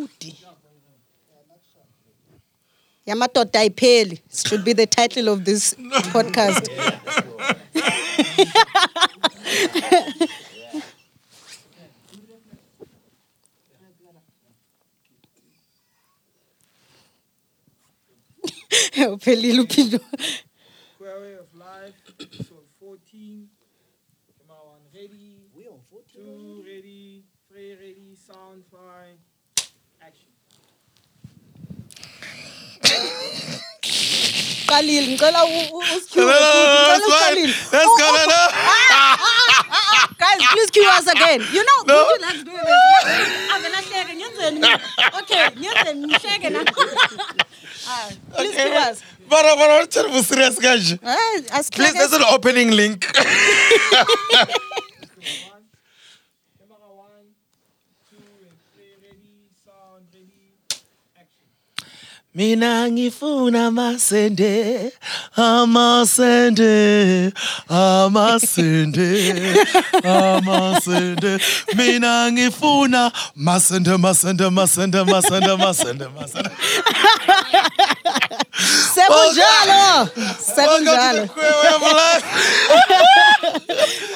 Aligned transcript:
Udi. 0.00 0.30
Yamadoda 3.06 3.58
ayipheli 3.60 4.20
should 4.32 4.64
be 4.64 4.72
the 4.72 4.86
title 4.86 5.28
of 5.28 5.44
this 5.44 5.74
podcast. 6.14 6.68
Uphelile 19.06 19.60
uphilo. 19.62 20.00
Square 20.94 21.20
way 21.20 21.34
of 21.34 21.54
life, 21.54 21.94
episode 22.20 22.66
14. 22.80 23.48
Come 24.38 24.50
on, 24.56 24.80
ready. 24.94 25.40
We 25.54 25.66
on 25.68 25.80
14. 25.90 26.04
Two 26.14 26.64
ready, 26.66 27.24
three 27.48 27.72
ready, 27.74 28.16
sound 28.26 28.62
fine. 28.70 29.18
Action. 30.00 30.28
Qalile 32.82 32.82
ngicela 32.82 32.90
u- 32.90 32.90
u- 32.90 32.90
usikhue. 32.90 32.90
No, 32.90 32.90
no, 32.90 32.90
no, 32.90 32.90
no, 32.90 32.90
Ngicela 32.90 32.90
that's 32.90 32.90
fine. 32.90 32.91
Uqalile. 34.66 35.16
That's 35.18 36.06
Oh, 36.14 37.96
good. 37.98 38.14
oh, 38.14 38.26
No. 38.28 38.34
Oh, 38.34 38.50
ah, 38.52 39.16
ah, 39.20 39.64
ah, 39.70 40.08
guys, 40.18 40.40
please 40.52 40.70
cue 40.70 40.88
us 40.88 41.06
again. 41.06 41.40
You 41.52 41.64
know, 41.64 41.78
No. 41.86 41.94
you 42.08 42.18
like 42.20 42.38
to 42.38 42.44
do 42.44 42.50
this? 42.52 42.62
Avela 43.54 43.78
hleke 43.82 44.12
ngenzeni 44.18 44.58
mina? 44.60 44.80
Okay, 45.20 45.44
ngihleke 45.94 46.48
na? 46.50 46.60
Ah, 47.84 48.08
Please 48.36 48.54
cue 48.54 48.76
us. 48.88 48.98
But 49.28 49.44
I 49.44 49.54
want 49.54 49.90
to 49.90 50.02
tell 50.02 50.08
you 50.08 50.22
serious 50.22 50.58
guys. 50.58 50.92
Ah, 51.02 51.16
eh, 51.16 51.62
Please, 51.72 51.94
there's 51.94 52.12
an 52.12 52.22
opening 52.30 52.70
link. 52.70 53.06
One. 55.50 55.64
Camera 56.58 56.90
one, 56.94 57.26
two, 58.10 58.22
and 58.46 58.56
three 58.74 58.94
ready, 59.02 59.50
sound 59.64 60.04
ready. 60.14 60.54
Action. 61.18 61.46
Mina 62.34 62.88
ngifuna 62.90 63.66
amasende, 63.66 64.92
amasende, 65.36 67.32
amasende, 67.68 69.54
amasende. 70.04 71.38
Mina 71.76 72.32
ngifuna 72.32 73.12
masende, 73.36 73.96
masende, 73.98 74.48
masende, 74.50 75.04
masende, 75.04 75.56
masende, 75.56 76.08
masende. 76.08 76.50
Sekunjalo. 78.94 80.08
Sekunjalo. 80.54 81.28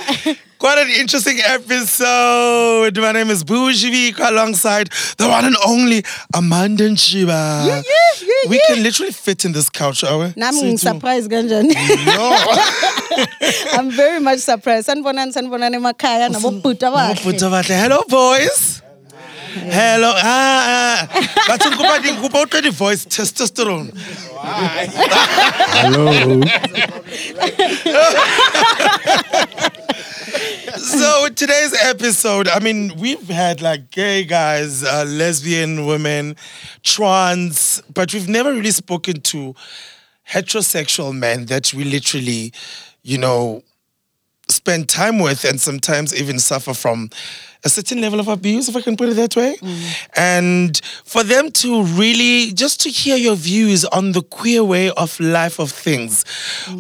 Welcome 0.66 1.06
to 1.06 1.20
the 1.20 1.22
Queer 1.22 1.46
Way 1.46 1.52
of 1.52 1.68
Life. 1.68 1.76
Quite 1.76 1.78
an 1.78 1.80
interesting 1.80 2.88
episode. 2.88 2.98
My 2.98 3.12
name 3.12 3.30
is 3.30 3.44
Bujy 3.44 4.18
alongside 4.28 4.88
the 5.16 5.28
one 5.28 5.44
and 5.44 5.56
only 5.64 6.02
Amanda 6.34 6.96
Shiba. 6.96 7.64
Yeah, 7.66 7.76
yeah, 7.76 7.82
yeah, 8.22 8.50
We 8.50 8.60
can 8.66 8.82
literally 8.82 9.12
fit 9.12 9.44
in 9.44 9.52
this 9.52 9.70
couch, 9.70 10.02
are 10.02 10.18
we? 10.18 10.32
Nami 10.36 10.58
See, 10.58 10.76
too. 10.76 10.88
ngisurprise 10.88 11.28
kanjani? 11.28 11.74
No. 12.06 12.36
I'm 13.78 13.90
very 13.90 14.18
much 14.20 14.40
surprised. 14.40 14.88
Sanibonani 14.88 15.32
sanibonani 15.32 15.76
emakhaya 15.76 16.28
nabobhuti 16.28 16.84
abahle. 16.84 17.14
Mabutho 17.14 17.50
bahle. 17.50 17.80
Hello, 17.80 18.02
boys. 18.08 18.75
Hello. 19.56 20.12
Ah, 20.14 21.08
ah. 21.08 21.08
Bathi 21.48 21.68
ngikupa 21.68 22.00
ngikupa 22.00 22.42
uqeda 22.42 22.70
voice 22.70 23.06
testosterone. 23.06 23.90
Hello. 25.72 26.42
So 30.76 31.28
today's 31.30 31.74
episode, 31.84 32.48
I 32.48 32.58
mean, 32.60 32.92
we've 32.98 33.28
had 33.28 33.62
like 33.62 33.90
gay 33.90 34.24
guys, 34.24 34.84
uh, 34.84 35.04
lesbian 35.08 35.86
women, 35.86 36.36
trans, 36.82 37.82
but 37.92 38.12
we've 38.12 38.28
never 38.28 38.52
really 38.52 38.70
spoken 38.70 39.20
to 39.22 39.54
heterosexual 40.30 41.14
men 41.14 41.46
that 41.46 41.72
we 41.72 41.84
literally, 41.84 42.52
you 43.02 43.16
know, 43.16 43.62
spend 44.48 44.88
time 44.88 45.18
with 45.18 45.44
and 45.44 45.60
sometimes 45.60 46.14
even 46.14 46.38
suffer 46.38 46.74
from 46.74 47.10
a 47.66 47.68
certain 47.68 48.00
level 48.00 48.20
of 48.20 48.28
abuse, 48.28 48.68
if 48.68 48.76
I 48.76 48.80
can 48.80 48.96
put 48.96 49.08
it 49.08 49.14
that 49.16 49.34
way. 49.36 49.56
And 50.14 50.80
for 51.04 51.22
them 51.24 51.50
to 51.62 51.82
really 51.82 52.52
just 52.52 52.80
to 52.82 52.88
hear 52.90 53.16
your 53.16 53.36
views 53.36 53.84
on 53.86 54.12
the 54.12 54.22
queer 54.22 54.62
way 54.64 54.90
of 54.90 55.18
life 55.20 55.58
of 55.58 55.70
things, 55.72 56.24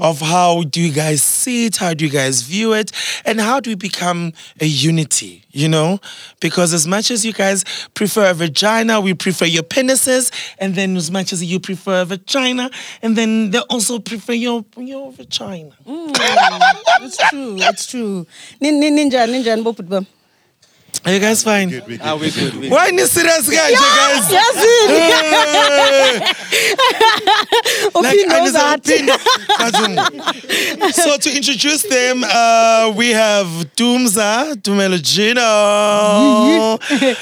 of 0.00 0.20
how 0.20 0.62
do 0.62 0.80
you 0.80 0.92
guys 0.92 1.22
see 1.22 1.66
it, 1.66 1.76
how 1.76 1.92
do 1.92 2.04
you 2.06 2.10
guys 2.10 2.42
view 2.42 2.72
it, 2.72 2.92
and 3.24 3.40
how 3.40 3.60
do 3.60 3.70
we 3.70 3.74
become 3.74 4.32
a 4.60 4.66
unity, 4.66 5.42
you 5.50 5.68
know? 5.68 5.98
Because 6.40 6.72
as 6.72 6.86
much 6.86 7.10
as 7.10 7.24
you 7.26 7.32
guys 7.32 7.64
prefer 7.94 8.30
a 8.30 8.34
vagina, 8.34 9.00
we 9.00 9.12
prefer 9.14 9.44
your 9.46 9.64
penises, 9.64 10.30
and 10.58 10.74
then 10.74 10.96
as 10.96 11.10
much 11.10 11.32
as 11.32 11.42
you 11.44 11.58
prefer 11.60 12.02
a 12.02 12.04
vagina, 12.04 12.70
and 13.02 13.16
then 13.16 13.50
they 13.50 13.58
also 13.70 13.98
prefer 13.98 14.32
your 14.34 14.64
your 14.76 15.10
vagina. 15.12 15.72
Mm, 15.86 16.10
it's 17.02 17.16
true. 17.30 17.56
It's 17.58 17.86
true. 17.86 18.26
Nin- 18.60 18.78
nin- 18.80 18.96
Ninjani 18.96 19.32
ninjani 19.42 19.62
bobhuti 19.62 19.88
bami? 19.88 20.06
Are 21.04 21.12
you 21.12 21.20
guys 21.20 21.42
fine? 21.44 21.70
Ah, 22.02 22.16
we 22.16 22.30
good. 22.30 22.54
We 22.56 22.68
Why 22.68 22.88
is 22.88 23.10
serious 23.12 23.48
guys, 23.48 23.70
you 23.70 23.78
guys? 23.78 24.28
Yazini. 24.36 26.22
Like, 27.94 28.16
Uphinde 28.18 28.32
and 28.32 28.46
it's 28.46 28.56
a 28.56 28.58
uzathi. 28.60 28.84
pin- 28.84 29.08
Kazum. 29.58 30.92
so 30.92 31.16
to 31.16 31.36
introduce 31.36 31.82
them, 31.82 32.24
uh, 32.24 32.92
we 32.96 33.10
have 33.10 33.46
Doomza, 33.76 34.54
Dumelogino, 34.56 35.46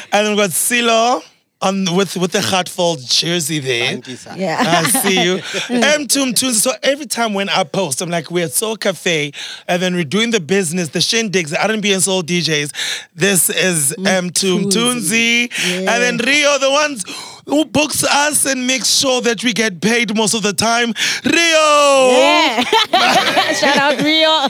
and 0.13 0.29
we've 0.29 0.37
got 0.37 0.51
Silo 0.53 1.23
on 1.65 1.97
with 1.97 2.17
with 2.17 2.33
the 2.33 2.41
heartfelt 2.41 3.01
jersey 3.01 3.59
there. 3.59 3.87
Thank 3.87 4.09
you, 4.09 4.17
sir. 4.17 4.35
Yeah. 4.37 4.63
I 4.67 4.83
see 4.85 5.23
you. 5.25 5.41
M 5.85 6.07
Toom 6.07 6.35
Tunes. 6.35 6.63
So 6.63 6.73
every 6.83 7.07
time 7.07 7.35
when 7.35 7.49
I 7.49 7.65
post, 7.65 8.01
I'm 8.03 8.11
like, 8.11 8.31
we're 8.31 8.45
at 8.45 8.53
Soul 8.53 8.77
Cafe, 8.77 9.33
and 9.67 9.83
then 9.83 9.95
we're 9.95 10.05
doing 10.05 10.31
the 10.31 10.41
business, 10.41 10.91
the 10.91 10.99
shindigs, 10.99 11.51
the 11.51 11.63
R&B 11.67 11.93
and 11.93 12.03
Soul 12.03 12.23
DJs. 12.23 12.73
This 13.15 13.51
is 13.51 13.95
M 14.05 14.31
Toom 14.31 14.65
Tunesy. 14.65 15.51
Yeah. 15.67 15.95
And 15.95 16.03
then 16.03 16.17
Rio, 16.19 16.59
the 16.59 16.71
ones 16.71 17.05
who 17.47 17.65
books 17.65 18.05
us 18.05 18.47
and 18.47 18.67
makes 18.67 18.89
sure 18.89 19.21
that 19.23 19.43
we 19.45 19.53
get 19.53 19.81
paid 19.81 20.15
most 20.17 20.35
of 20.35 20.43
the 20.43 20.53
time. 20.53 20.93
Rio! 21.25 22.19
Yeah. 22.19 22.65
Shout 23.55 23.77
out 23.77 24.03
Rio. 24.03 24.49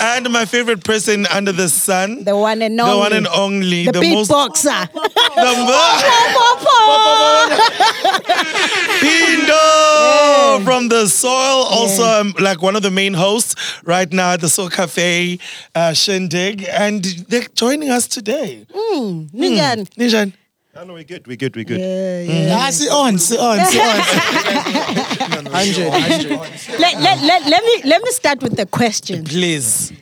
And 0.00 0.30
my 0.30 0.44
favorite 0.44 0.84
person 0.84 1.26
under 1.26 1.52
the 1.52 1.68
sun. 1.68 2.24
The 2.24 2.36
one 2.36 2.62
and 2.62 2.80
only. 2.80 2.92
The 2.92 2.98
one 2.98 3.12
and 3.12 3.26
only. 3.28 3.84
The, 3.86 4.00
beatboxer. 4.00 4.88
Pindo 9.00 10.64
from 10.64 10.88
the 10.88 11.06
soil, 11.06 11.64
also 11.70 12.02
um, 12.04 12.34
like 12.38 12.62
one 12.62 12.76
of 12.76 12.82
the 12.82 12.90
main 12.90 13.14
hosts 13.14 13.54
right 13.84 14.10
now 14.12 14.32
at 14.32 14.40
the 14.40 14.48
Soul 14.48 14.68
Cafe 14.68 15.38
uh, 15.74 15.92
Shindig, 15.92 16.64
and 16.68 17.04
they're 17.04 17.46
joining 17.54 17.90
us 17.90 18.06
today. 18.08 18.66
Ninjani? 18.70 19.88
Nishan, 19.96 20.32
Oh, 20.80 20.84
no, 20.84 20.94
we're 20.94 21.02
good. 21.02 21.26
We're 21.26 21.36
good. 21.36 21.56
We're 21.56 21.64
good. 21.64 21.80
Yeah, 21.80 22.20
yeah. 22.22 22.56
Ah, 22.56 22.70
sit 22.70 22.88
on, 22.92 23.18
sit 23.18 23.40
on, 23.40 23.64
sit 23.66 23.80
on. 23.82 25.44
100, 25.46 25.88
100. 25.88 26.30
Let, 26.78 27.00
let, 27.02 27.20
let, 27.22 27.46
let 27.46 27.64
me 27.64 27.82
let 27.84 28.00
me 28.00 28.10
start 28.12 28.40
with 28.44 28.54
the 28.56 28.64
question. 28.66 29.24
please. 29.24 29.92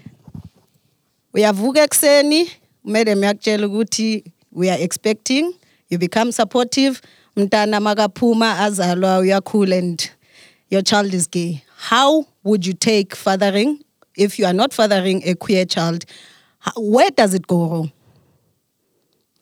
uyavuka 1.35 1.83
ekuseni 1.83 2.51
madam 2.85 3.23
yakutshela 3.25 3.67
ukuthi 3.67 4.25
we 4.53 4.71
are 4.71 4.83
expecting 4.85 5.55
you 5.91 5.99
become 5.99 6.33
supportive 6.33 7.01
mntana 7.37 7.81
makaphuma 7.81 8.59
azalwa 8.59 9.19
uyakhula 9.19 9.77
and 9.79 10.11
your 10.71 10.83
child 10.83 11.15
is 11.15 11.31
gay 11.31 11.63
how 11.91 12.25
would 12.45 12.67
you 12.67 12.73
take 12.75 13.17
fathering 13.17 13.79
if 14.15 14.39
you 14.39 14.47
are 14.47 14.57
not 14.57 14.75
fathering 14.75 15.23
a 15.25 15.35
queer 15.35 15.67
child 15.67 16.05
where 16.77 17.11
does 17.11 17.35
it 17.35 17.47
go 17.47 17.67
wrong 17.69 17.91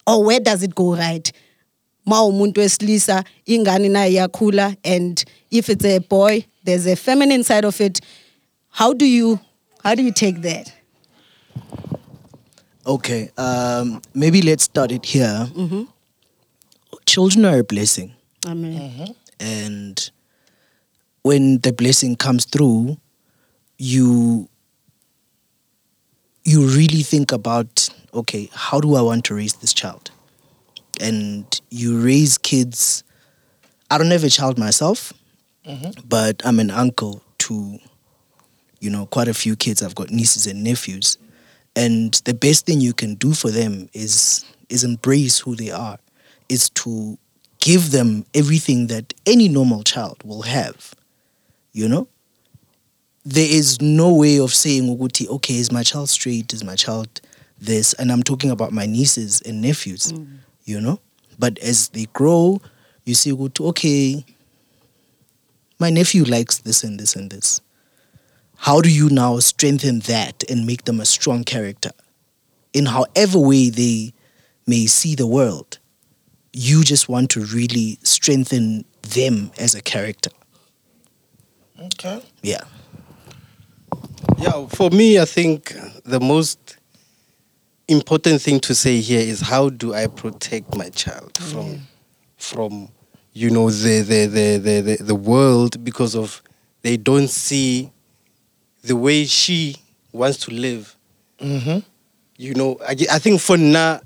or 0.06 0.24
where 0.24 0.40
does 0.40 0.62
it 0.62 0.74
go 0.74 0.94
right? 0.96 1.32
Ma 2.06 2.22
umuntu 2.22 2.60
wesilisa 2.60 3.24
ingane 3.46 3.88
nayo 3.88 4.12
iyakhula? 4.12 4.76
And 4.84 5.24
if 5.50 5.68
it's 5.68 5.84
a 5.84 5.98
boy 6.00 6.46
there's 6.64 6.86
a 6.86 6.96
feminine 6.96 7.44
side 7.44 7.64
of 7.64 7.80
it. 7.80 8.00
How 8.70 8.92
do 8.92 9.04
you 9.04 9.38
how 9.82 9.94
do 9.94 10.02
you 10.02 10.12
take 10.12 10.42
that? 10.42 10.72
Okay, 12.86 13.30
um, 13.38 14.02
maybe 14.14 14.42
let's 14.42 14.64
start 14.64 14.92
it 14.92 15.06
here. 15.06 15.48
Children 17.06 17.44
are 17.44 17.58
a 17.58 17.64
blessing, 17.64 18.12
amen. 18.46 19.14
And 19.40 20.10
when 21.22 21.58
the 21.60 21.72
blessing 21.72 22.16
comes 22.16 22.44
through, 22.44 22.96
you 23.78 24.48
you 26.44 26.66
really 26.66 27.02
think 27.02 27.32
about 27.32 27.83
okay, 28.14 28.48
how 28.52 28.80
do 28.80 28.94
I 28.94 29.02
want 29.02 29.24
to 29.26 29.34
raise 29.34 29.54
this 29.54 29.72
child? 29.72 30.10
And 31.00 31.60
you 31.70 32.00
raise 32.00 32.38
kids. 32.38 33.04
I 33.90 33.98
don't 33.98 34.10
have 34.10 34.24
a 34.24 34.30
child 34.30 34.58
myself, 34.58 35.12
mm-hmm. 35.66 36.06
but 36.08 36.40
I'm 36.44 36.60
an 36.60 36.70
uncle 36.70 37.22
to, 37.38 37.78
you 38.80 38.90
know, 38.90 39.06
quite 39.06 39.28
a 39.28 39.34
few 39.34 39.56
kids. 39.56 39.82
I've 39.82 39.94
got 39.94 40.10
nieces 40.10 40.46
and 40.46 40.62
nephews, 40.62 41.18
and 41.74 42.14
the 42.24 42.34
best 42.34 42.66
thing 42.66 42.80
you 42.80 42.92
can 42.92 43.16
do 43.16 43.34
for 43.34 43.50
them 43.50 43.88
is 43.92 44.44
is 44.68 44.84
embrace 44.84 45.40
who 45.40 45.54
they 45.54 45.70
are, 45.70 45.98
is 46.48 46.70
to 46.70 47.18
give 47.60 47.90
them 47.90 48.24
everything 48.34 48.88
that 48.88 49.14
any 49.26 49.48
normal 49.48 49.82
child 49.82 50.22
will 50.24 50.42
have. 50.42 50.94
You 51.72 51.88
know? 51.88 52.08
There 53.24 53.48
is 53.48 53.80
no 53.80 54.14
way 54.14 54.38
of 54.38 54.52
saying, 54.52 54.84
Uguti, 54.84 55.26
okay, 55.28 55.56
is 55.56 55.72
my 55.72 55.82
child 55.82 56.10
straight? 56.10 56.52
Is 56.52 56.62
my 56.62 56.76
child 56.76 57.22
this? 57.64 57.92
And 57.94 58.10
I'm 58.12 58.22
talking 58.22 58.50
about 58.50 58.72
my 58.72 58.86
nieces 58.86 59.40
and 59.42 59.60
nephews, 59.60 60.12
mm. 60.12 60.38
you 60.64 60.80
know? 60.80 61.00
But 61.38 61.58
as 61.58 61.88
they 61.88 62.06
grow, 62.12 62.60
you 63.04 63.14
see, 63.14 63.32
Uguti, 63.32 63.66
okay, 63.68 64.24
my 65.78 65.90
nephew 65.90 66.24
likes 66.24 66.58
this 66.58 66.84
and 66.84 66.98
this 66.98 67.16
and 67.16 67.30
this. 67.30 67.60
How 68.56 68.80
do 68.80 68.90
you 68.90 69.10
now 69.10 69.38
strengthen 69.40 70.00
that 70.00 70.44
and 70.48 70.66
make 70.66 70.84
them 70.84 71.00
a 71.00 71.04
strong 71.04 71.44
character? 71.44 71.90
In 72.72 72.86
however 72.86 73.38
way 73.38 73.68
they 73.68 74.14
may 74.66 74.86
see 74.86 75.14
the 75.14 75.26
world, 75.26 75.78
you 76.52 76.84
just 76.84 77.08
want 77.08 77.30
to 77.30 77.40
really 77.40 77.98
strengthen 78.02 78.84
them 79.02 79.50
as 79.58 79.74
a 79.74 79.82
character. 79.82 80.30
Okay. 81.78 82.22
Yeah. 82.42 82.62
Yeah, 84.38 84.66
for 84.68 84.90
me, 84.90 85.18
I 85.18 85.26
think 85.26 85.76
the 86.04 86.20
most 86.20 86.63
important 87.88 88.40
thing 88.40 88.60
to 88.60 88.74
say 88.74 89.00
here 89.00 89.20
is 89.20 89.40
how 89.40 89.68
do 89.68 89.94
I 89.94 90.06
protect 90.06 90.74
my 90.74 90.88
child 90.90 91.34
mm. 91.34 91.52
from 91.52 91.80
from 92.36 92.88
you 93.32 93.50
know 93.50 93.70
the 93.70 94.00
the, 94.00 94.26
the 94.26 94.56
the 94.58 94.80
the 94.80 95.04
the 95.04 95.14
world 95.14 95.82
because 95.84 96.14
of 96.14 96.42
they 96.82 96.96
don't 96.96 97.28
see 97.28 97.90
the 98.82 98.96
way 98.96 99.24
she 99.24 99.76
wants 100.12 100.38
to 100.38 100.50
live. 100.50 100.96
Mm-hmm. 101.40 101.78
You 102.36 102.54
know, 102.54 102.78
I, 102.86 102.96
I 103.10 103.18
think 103.18 103.40
for 103.40 103.56
now 103.56 104.00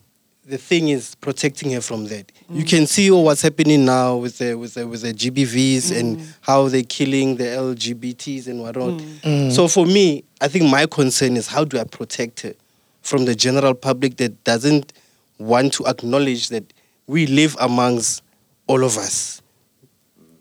the 0.45 0.59
thing 0.59 0.89
is 0.89 1.15
protecting 1.17 1.73
her 1.73 1.81
from 1.81 2.07
that. 2.07 2.31
You 2.49 2.65
can 2.65 2.85
mm. 2.85 2.89
see 2.89 3.11
all 3.11 3.25
what's 3.25 3.43
happening 3.43 3.85
now 3.85 4.17
with 4.17 4.39
the 4.39 4.55
with 4.55 4.75
the 4.75 4.87
with 4.87 5.03
the 5.03 5.13
GBVs 5.13 5.99
and 5.99 6.19
mm. 6.19 6.35
how 6.41 6.69
they're 6.69 6.83
killing 6.83 7.37
the 7.37 7.45
LGBTs 7.45 8.47
and 8.47 8.61
whatnot. 8.63 9.53
So 9.53 9.69
for 9.69 9.85
me, 9.85 10.25
I 10.41 10.49
think 10.49 10.71
my 10.71 10.87
concern 10.87 11.37
is 11.37 11.49
how 11.49 11.65
do 11.65 11.79
I 11.79 11.85
protect 11.85 12.41
her 12.41 12.55
from 13.03 13.25
the 13.25 13.35
general 13.35 13.75
public 13.75 14.17
that 14.17 14.45
doesn't 14.45 14.93
want 15.39 15.73
to 15.75 15.87
acknowledge 15.87 16.49
that 16.49 16.73
we 17.07 17.27
live 17.27 17.57
amongst 17.61 18.23
all 18.67 18.85
of 18.85 18.97
us. 18.97 19.41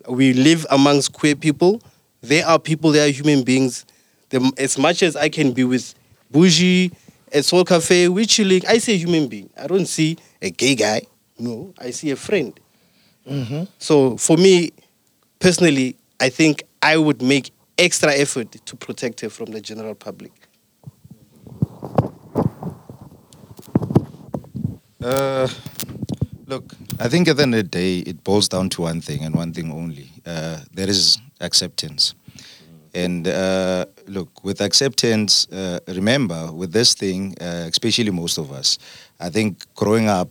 We 0.08 0.34
live 0.34 0.66
amongst 0.70 1.14
queer 1.14 1.36
people. 1.36 1.82
They 2.22 2.42
are 2.42 2.60
people, 2.60 2.92
they 2.92 3.08
are 3.08 3.12
human 3.12 3.44
beings. 3.44 3.86
The, 4.30 4.52
as 4.58 4.78
much 4.78 5.04
as 5.04 5.16
I 5.16 5.30
can 5.30 5.54
be 5.54 5.64
with 5.64 5.94
Bujy, 6.34 6.92
at 7.34 7.46
Soul 7.46 7.66
Cafe, 7.66 8.08
we're. 8.08 8.26
I 8.68 8.78
see 8.78 8.94
a 8.94 8.98
human 8.98 9.28
being. 9.28 9.50
I 9.58 9.68
don't 9.68 9.86
see 9.86 10.18
a 10.42 10.50
gay 10.50 10.76
guy. 10.76 11.02
No, 11.38 11.74
I 11.78 11.92
see 11.92 12.12
a 12.12 12.16
friend. 12.16 12.58
Mm-hmm. 13.30 13.64
So 13.80 14.18
for 14.18 14.38
me, 14.38 14.72
personally, 15.40 15.98
I 16.20 16.30
think 16.30 16.64
I 16.82 16.98
would 16.98 17.22
make 17.22 17.52
extra 17.78 18.14
effort 18.14 18.52
to 18.52 18.76
protect 18.76 19.22
her 19.22 19.30
from 19.30 19.48
the 19.48 19.62
general 19.62 19.94
public. 19.94 20.32
Uh, 25.04 25.48
look, 26.48 26.74
I 27.00 27.08
think 27.08 27.28
at 27.28 27.38
the 27.38 27.44
end 27.44 27.54
of 27.56 27.60
the 27.60 27.70
day, 27.70 28.00
it 28.00 28.24
boils 28.24 28.50
down 28.50 28.70
to 28.70 28.82
one 28.84 29.02
thing 29.02 29.24
and 29.24 29.36
one 29.36 29.54
thing 29.54 29.72
only. 29.72 30.10
Uh, 30.26 30.60
there 30.74 30.90
is 30.90 31.20
acceptance. 31.40 32.16
And 32.94 33.28
uh, 33.28 33.86
look, 34.08 34.44
with 34.44 34.60
acceptance, 34.60 35.48
uh, 35.52 35.80
remember, 35.88 36.52
with 36.52 36.72
this 36.72 36.96
thing, 36.96 37.36
uh, 37.40 37.68
especially 37.70 38.10
most 38.10 38.40
of 38.40 38.52
us, 38.52 38.80
I 39.20 39.30
think 39.30 39.66
growing 39.76 40.10
up, 40.10 40.30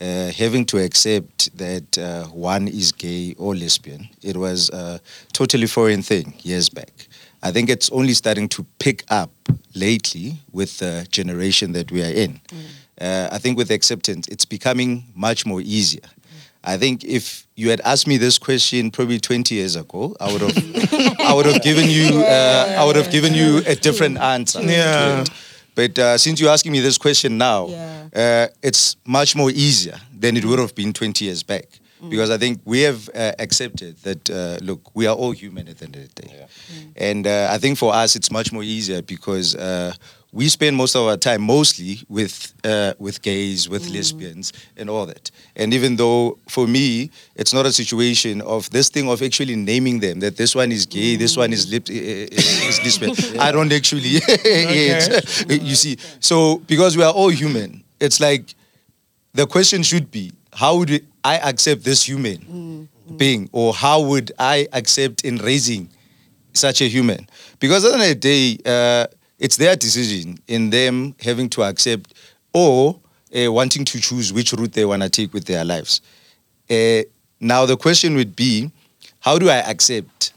uh, 0.00 0.30
having 0.30 0.64
to 0.64 0.78
accept 0.78 1.54
that 1.58 1.98
uh, 1.98 2.24
one 2.28 2.68
is 2.68 2.90
gay 2.92 3.34
or 3.36 3.54
lesbian, 3.54 4.08
it 4.22 4.36
was 4.36 4.70
a 4.70 4.98
totally 5.34 5.66
foreign 5.66 6.00
thing 6.00 6.32
years 6.42 6.70
back. 6.70 7.06
I 7.42 7.52
think 7.52 7.68
it's 7.68 7.90
only 7.90 8.14
starting 8.14 8.48
to 8.50 8.64
pick 8.78 9.04
up 9.10 9.30
lately 9.74 10.38
with 10.52 10.78
the 10.78 11.06
generation 11.10 11.72
that 11.72 11.90
we 11.90 12.02
are 12.02 12.12
in. 12.12 12.40
Uh, 13.00 13.28
I 13.32 13.38
think 13.38 13.56
with 13.56 13.70
acceptance, 13.70 14.28
it's 14.28 14.44
becoming 14.44 15.04
much 15.14 15.46
more 15.46 15.60
easier. 15.60 16.02
I 16.62 16.76
think 16.76 17.04
if 17.04 17.46
you 17.56 17.70
had 17.70 17.80
asked 17.80 18.06
me 18.06 18.18
this 18.18 18.38
question 18.38 18.90
probably 18.90 19.18
20 19.18 19.54
years 19.54 19.76
ago, 19.76 20.14
I 20.20 20.30
would 20.30 20.42
have, 20.42 21.16
I 21.20 21.32
would 21.32 21.46
have 21.46 21.62
given 21.62 21.88
you, 21.88 22.20
uh, 22.22 22.76
I 22.78 22.84
would 22.84 22.96
have 22.96 23.10
given 23.10 23.34
you 23.34 23.62
a 23.66 23.74
different 23.74 24.18
answer. 24.18 24.60
Yeah. 24.62 25.24
But 25.74 25.98
uh, 25.98 26.18
since 26.18 26.38
you're 26.40 26.50
asking 26.50 26.72
me 26.72 26.80
this 26.80 26.98
question 26.98 27.38
now, 27.38 27.68
Yeah. 27.68 28.08
uh, 28.14 28.54
it's 28.62 28.96
much 29.06 29.34
more 29.34 29.50
easier 29.50 29.98
than 30.18 30.36
it 30.36 30.44
would 30.44 30.58
have 30.58 30.74
been 30.74 30.92
20 30.92 31.24
years 31.24 31.42
back. 31.42 31.64
Because 32.08 32.30
I 32.30 32.38
think 32.38 32.60
we 32.64 32.80
have 32.80 33.10
uh, 33.14 33.32
accepted 33.38 33.96
that, 34.04 34.30
uh, 34.30 34.56
look, 34.64 34.80
we 34.94 35.06
are 35.06 35.14
all 35.14 35.32
human 35.32 35.68
at 35.68 35.78
the 35.78 35.84
end 35.84 35.96
of 35.96 36.14
the 36.14 36.22
day. 36.22 36.46
And 36.96 37.26
uh, 37.26 37.48
I 37.50 37.58
think 37.58 37.76
for 37.78 37.92
us, 37.94 38.16
it's 38.16 38.30
much 38.30 38.52
more 38.52 38.62
easier 38.62 39.02
because 39.02 39.54
uh, 39.54 39.92
we 40.32 40.48
spend 40.48 40.76
most 40.76 40.94
of 40.94 41.02
our 41.06 41.16
time 41.16 41.42
mostly 41.42 41.98
with, 42.08 42.54
uh, 42.64 42.94
with 42.98 43.20
gays, 43.20 43.68
with 43.68 43.88
lesbians, 43.90 44.52
and 44.76 44.88
all 44.88 45.04
that. 45.06 45.30
And 45.56 45.74
even 45.74 45.96
though 45.96 46.38
for 46.48 46.66
me, 46.66 47.10
it's 47.36 47.52
not 47.52 47.66
a 47.66 47.72
situation 47.72 48.40
of 48.42 48.70
this 48.70 48.88
thing 48.88 49.08
of 49.10 49.22
actually 49.22 49.56
naming 49.56 50.00
them, 50.00 50.20
that 50.20 50.36
this 50.36 50.54
one 50.54 50.72
is 50.72 50.86
gay, 50.86 51.16
this 51.16 51.36
one 51.36 51.52
is, 51.52 51.70
lip, 51.70 51.90
is 51.90 52.80
lesbian. 52.84 53.40
I 53.40 53.50
don't 53.52 53.72
actually, 53.72 54.16
it's- 54.24 55.44
you 55.48 55.74
see. 55.74 55.98
So 56.20 56.58
because 56.66 56.96
we 56.96 57.02
are 57.02 57.12
all 57.12 57.28
human, 57.30 57.82
it's 57.98 58.20
like 58.20 58.54
the 59.34 59.46
question 59.46 59.82
should 59.82 60.10
be 60.10 60.32
how 60.52 60.76
would 60.78 61.06
I 61.24 61.38
accept 61.38 61.84
this 61.84 62.02
human 62.06 62.88
being, 63.16 63.48
or 63.52 63.72
how 63.74 64.00
would 64.02 64.32
I 64.38 64.68
accept 64.72 65.24
in 65.24 65.36
raising 65.38 65.88
such 66.52 66.80
a 66.80 66.88
human? 66.88 67.28
Because 67.58 67.84
at 67.84 67.88
the 67.92 67.94
end 67.94 68.02
of 68.02 68.08
the 68.08 68.14
day, 68.14 68.58
uh, 68.64 69.06
it's 69.38 69.56
their 69.56 69.76
decision 69.76 70.38
in 70.48 70.70
them 70.70 71.14
having 71.20 71.48
to 71.50 71.62
accept 71.62 72.14
or 72.52 73.00
uh, 73.36 73.50
wanting 73.52 73.84
to 73.84 74.00
choose 74.00 74.32
which 74.32 74.52
route 74.52 74.72
they 74.72 74.84
want 74.84 75.02
to 75.02 75.08
take 75.08 75.32
with 75.32 75.44
their 75.44 75.64
lives. 75.64 76.00
Uh, 76.68 77.02
now, 77.40 77.64
the 77.64 77.76
question 77.76 78.14
would 78.16 78.36
be 78.36 78.70
how 79.20 79.38
do 79.38 79.48
I 79.48 79.56
accept 79.56 80.32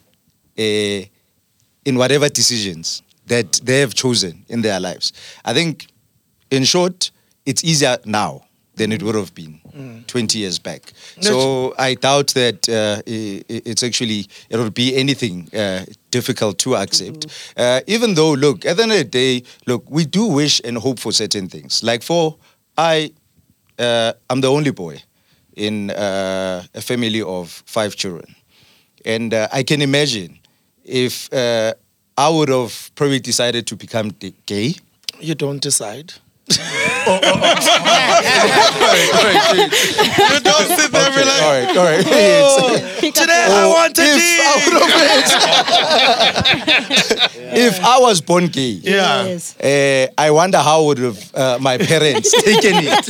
uh, 0.58 0.62
in 1.86 1.96
whatever 1.96 2.30
decisions 2.30 3.02
that 3.28 3.54
they 3.64 3.80
have 3.80 3.94
chosen 3.94 4.46
in 4.48 4.62
their 4.62 4.80
lives? 4.80 5.14
I 5.44 5.54
think, 5.54 5.88
in 6.52 6.64
short, 6.64 7.12
it's 7.46 7.64
easier 7.64 7.98
now 8.06 8.44
than 8.76 8.92
it 8.92 9.04
would 9.04 9.16
have 9.16 9.34
been 9.36 9.60
20 10.08 10.38
years 10.40 10.60
back. 10.60 10.94
So 11.22 11.74
I 11.78 11.94
doubt 11.96 12.28
that 12.34 12.68
uh, 12.70 13.02
it's 13.06 13.84
actually, 13.84 14.28
it 14.50 14.58
would 14.58 14.74
be 14.74 14.96
anything 14.96 15.50
uh, 15.54 15.86
difficult 16.12 16.58
to 16.60 16.76
accept. 16.76 17.28
Uh, 17.56 17.82
even 17.88 18.16
though, 18.16 18.34
look, 18.34 18.66
at 18.66 18.78
the 18.78 18.84
end 18.84 18.92
of 18.92 18.98
the 18.98 19.04
day, 19.04 19.44
look, 19.68 19.84
we 19.90 20.06
do 20.06 20.26
wish 20.26 20.60
and 20.64 20.78
hope 20.78 21.00
for 21.00 21.12
certain 21.12 21.48
things. 21.48 21.84
Like 21.84 22.02
for, 22.04 22.38
I, 22.78 23.12
uh, 23.78 24.14
I'm 24.30 24.42
the 24.42 24.50
only 24.52 24.72
boy 24.72 25.02
in 25.56 25.92
uh, 25.92 26.64
a 26.74 26.82
family 26.82 27.22
of 27.22 27.50
five 27.66 27.96
children. 27.96 28.36
And 29.06 29.34
uh, 29.34 29.48
I 29.52 29.64
can 29.64 29.82
imagine 29.82 30.40
if 30.84 31.32
uh, 31.34 31.74
I 32.18 32.30
would 32.30 32.50
have 32.50 32.92
probably 32.96 33.20
decided 33.20 33.68
to 33.68 33.76
become 33.76 34.12
gay. 34.46 34.76
You 35.20 35.36
don't 35.36 35.62
decide. 35.62 36.14
Oh, 37.06 37.20
You 39.54 40.40
don't 40.40 40.68
sit 40.78 40.92
there 40.92 41.06
and 41.06 41.16
be 41.16 41.24
like, 41.24 41.42
all 41.42 41.54
right, 41.54 41.78
all 41.78 41.84
right. 41.86 42.06
"Oh, 42.08 42.78
today 43.00 43.46
I 43.50 43.66
want 43.68 43.96
to 43.96 44.02
if 44.06 44.10
I, 47.30 47.30
if 47.56 47.84
I 47.84 48.00
was 48.00 48.22
born 48.22 48.48
gay, 48.48 48.80
Yeah. 48.84 49.26
Yes. 49.26 49.56
uh, 49.60 50.08
I 50.18 50.32
wonder 50.32 50.58
how 50.60 50.84
would 50.86 50.98
have 51.00 51.36
uh, 51.36 51.58
my 51.62 51.78
parents 51.78 52.32
taken 52.44 52.74
it. 52.84 53.06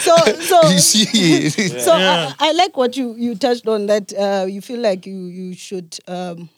So, 0.00 0.16
so 0.40 0.68
You 0.70 0.78
see, 0.78 1.48
So 1.80 1.92
I, 1.92 2.34
I 2.38 2.52
like 2.52 2.76
what 2.76 2.96
you, 2.96 3.14
you 3.16 3.34
touched 3.34 3.66
on 3.66 3.86
that 3.86 4.12
uh, 4.14 4.46
you 4.48 4.60
feel 4.60 4.80
like 4.80 5.06
you 5.06 5.16
you 5.26 5.54
should 5.54 5.96
um, 6.08 6.48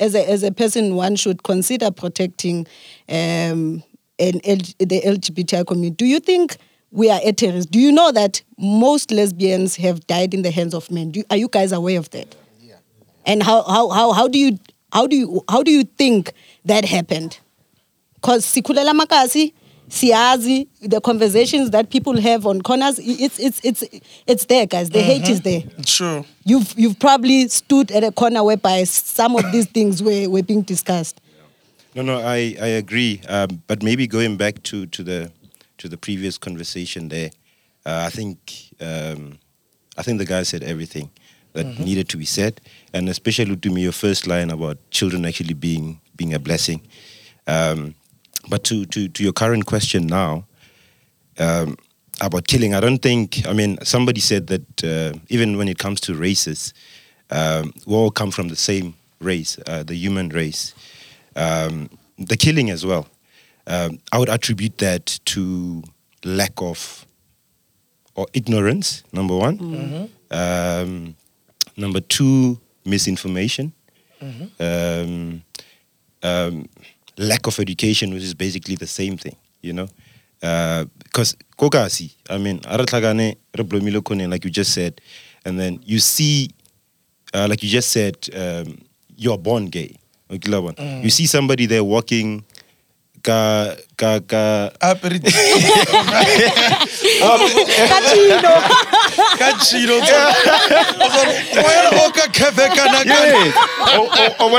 as 0.00 0.14
a 0.14 0.28
as 0.28 0.42
a 0.42 0.50
person 0.52 0.94
one 0.94 1.16
should 1.16 1.42
consider 1.42 1.90
protecting 1.90 2.66
um, 3.08 3.82
an 4.18 4.40
L, 4.44 4.56
the 4.78 5.02
LGBTI 5.04 5.66
community. 5.66 5.96
Do 5.96 6.06
you 6.06 6.20
think 6.20 6.56
we 6.90 7.10
are 7.10 7.20
at 7.24 7.42
a 7.42 7.52
risk? 7.52 7.70
Do 7.70 7.78
you 7.78 7.92
know 7.92 8.12
that 8.12 8.42
most 8.58 9.10
lesbians 9.10 9.76
have 9.76 10.06
died 10.06 10.34
in 10.34 10.42
the 10.42 10.50
hands 10.50 10.74
of 10.74 10.90
men? 10.90 11.10
Do, 11.10 11.22
are 11.30 11.36
you 11.36 11.48
guys 11.48 11.72
aware 11.72 11.98
of 11.98 12.10
that? 12.10 12.34
Yeah. 12.60 12.76
And 13.24 13.42
how, 13.42 13.62
how 13.64 13.90
how 13.90 14.12
how 14.12 14.28
do 14.28 14.38
you 14.38 14.58
how 14.92 15.06
do 15.06 15.16
you 15.16 15.44
how 15.50 15.62
do 15.62 15.70
you 15.70 15.84
think 15.84 16.32
that 16.64 16.84
happened? 16.84 17.38
Because 18.14 18.46
Sikulela 18.46 18.98
Makasi, 18.98 19.52
Siazi, 19.88 20.66
the 20.80 21.00
conversations 21.00 21.70
that 21.70 21.90
people 21.90 22.18
have 22.20 22.46
on 22.46 22.62
corners, 22.62 22.98
it's 22.98 23.38
it's 23.38 23.60
it's 23.62 23.84
it's 24.26 24.44
there, 24.46 24.66
guys. 24.66 24.90
The 24.90 25.02
hate 25.02 25.28
is 25.28 25.40
mm-hmm. 25.40 25.68
there. 25.68 25.84
True. 25.84 26.24
You've 26.44 26.72
you've 26.76 26.98
probably 26.98 27.46
stood 27.48 27.90
at 27.90 28.02
a 28.02 28.10
corner 28.10 28.42
whereby 28.42 28.84
some 28.84 29.36
of 29.36 29.52
these 29.52 29.66
things 29.66 30.02
were, 30.02 30.28
were 30.28 30.42
being 30.42 30.62
discussed. 30.62 31.20
No, 31.96 32.02
no, 32.02 32.18
I, 32.20 32.54
I 32.60 32.66
agree. 32.76 33.22
Um, 33.26 33.62
but 33.66 33.82
maybe 33.82 34.06
going 34.06 34.36
back 34.36 34.62
to, 34.64 34.86
to 34.86 35.02
the 35.02 35.32
to 35.78 35.88
the 35.88 35.96
previous 35.96 36.38
conversation 36.38 37.08
there, 37.08 37.30
Uh, 37.86 38.04
I 38.08 38.10
think 38.10 38.36
um, 38.80 39.38
I 39.96 40.02
think 40.02 40.18
the 40.18 40.26
guy 40.26 40.44
said 40.44 40.62
everything 40.62 41.10
that 41.52 41.66
needed 41.78 42.08
to 42.08 42.18
be 42.18 42.24
said, 42.24 42.60
and 42.92 43.08
especially 43.08 43.56
to 43.56 43.70
me, 43.70 43.80
your 43.82 43.92
first 43.94 44.26
line 44.26 44.50
about 44.52 44.76
children 44.90 45.24
actually 45.24 45.54
being 45.54 46.00
being 46.16 46.34
a 46.34 46.38
blessing. 46.38 46.80
Um, 47.46 47.94
but 48.50 48.64
to, 48.64 48.84
to 48.86 49.08
to 49.08 49.22
your 49.22 49.32
current 49.32 49.64
question 49.66 50.06
now 50.06 50.44
um, 51.38 51.76
about 52.20 52.46
killing, 52.48 52.74
I 52.74 52.80
don't 52.80 53.00
think. 53.00 53.46
I 53.46 53.52
mean, 53.52 53.78
somebody 53.84 54.20
said 54.20 54.46
that 54.46 54.84
uh, 54.84 55.18
even 55.28 55.56
when 55.56 55.68
it 55.68 55.78
comes 55.78 56.00
to 56.00 56.14
races, 56.14 56.74
um, 57.30 57.72
we 57.86 57.94
all 57.94 58.10
come 58.10 58.32
from 58.32 58.48
the 58.48 58.56
same 58.56 58.92
race, 59.20 59.58
uh, 59.66 59.84
the 59.84 59.94
human 59.94 60.28
race. 60.30 60.74
Um, 61.36 61.90
the 62.18 62.36
killing 62.36 62.70
as 62.70 62.84
well. 62.84 63.06
Um, 63.66 63.98
I 64.12 64.18
would 64.18 64.28
attribute 64.28 64.78
that 64.78 65.18
to 65.26 65.82
lack 66.24 66.52
of 66.62 67.06
or 68.14 68.26
ignorance. 68.32 69.02
Number 69.12 69.36
one. 69.36 69.58
Um, 70.30 71.14
number 71.76 72.00
two, 72.00 72.58
misinformation. 72.84 73.72
Um, 74.58 75.42
um, 76.22 76.66
lack 77.18 77.46
of 77.46 77.58
education, 77.60 78.12
which 78.14 78.22
is 78.22 78.34
basically 78.34 78.74
the 78.76 78.86
same 78.86 79.16
thing, 79.18 79.36
you 79.62 79.72
know. 79.72 79.88
Because 80.40 81.36
kokasi, 81.58 82.12
I 82.30 82.38
mean, 82.38 82.60
aratlagane 82.60 83.36
kone, 84.02 84.30
like 84.30 84.44
you 84.44 84.50
just 84.50 84.72
said, 84.72 85.00
and 85.44 85.58
then 85.60 85.80
you 85.84 85.98
see, 85.98 86.50
uh, 87.34 87.46
like 87.48 87.62
you 87.62 87.68
just 87.68 87.90
said, 87.90 88.16
um, 88.34 88.78
you're 89.16 89.38
born 89.38 89.66
gay. 89.66 89.96
Okay, 90.30 90.50
love. 90.50 90.74
You 90.78 91.10
see 91.10 91.26
somebody 91.26 91.66
there 91.66 91.84
walking, 91.84 92.44
ka 93.22 93.74
ka 93.96 94.20
ka. 94.26 94.70
Aperitivo. 94.82 95.30
Kachino. 99.40 100.00
Cafe 102.32 102.68
kana 102.74 103.04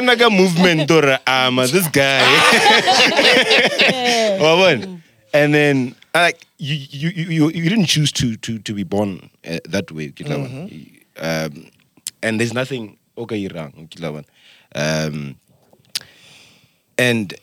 like 0.06 0.22
a 0.22 0.30
movement 0.30 0.90
or 0.92 1.18
um, 1.28 1.56
this 1.58 1.88
guy. 1.90 2.24
Or 4.42 4.58
one. 4.58 5.02
And 5.34 5.54
then 5.54 5.96
uh, 6.14 6.20
like 6.30 6.46
you, 6.58 6.76
you 6.76 7.10
you 7.10 7.26
you 7.30 7.50
you 7.52 7.70
didn't 7.70 7.86
choose 7.88 8.12
to 8.14 8.36
to 8.38 8.60
to 8.60 8.74
be 8.74 8.84
born 8.84 9.30
uh, 9.48 9.60
that 9.66 9.92
way, 9.92 10.10
Kilawan. 10.12 10.70
Um, 11.18 11.68
and 12.22 12.40
there's 12.40 12.54
nothing 12.54 12.98
okay 13.18 13.48
wrong, 13.48 13.88
Kilawan. 13.92 14.26
Um, 14.76 15.36
and 16.98 17.34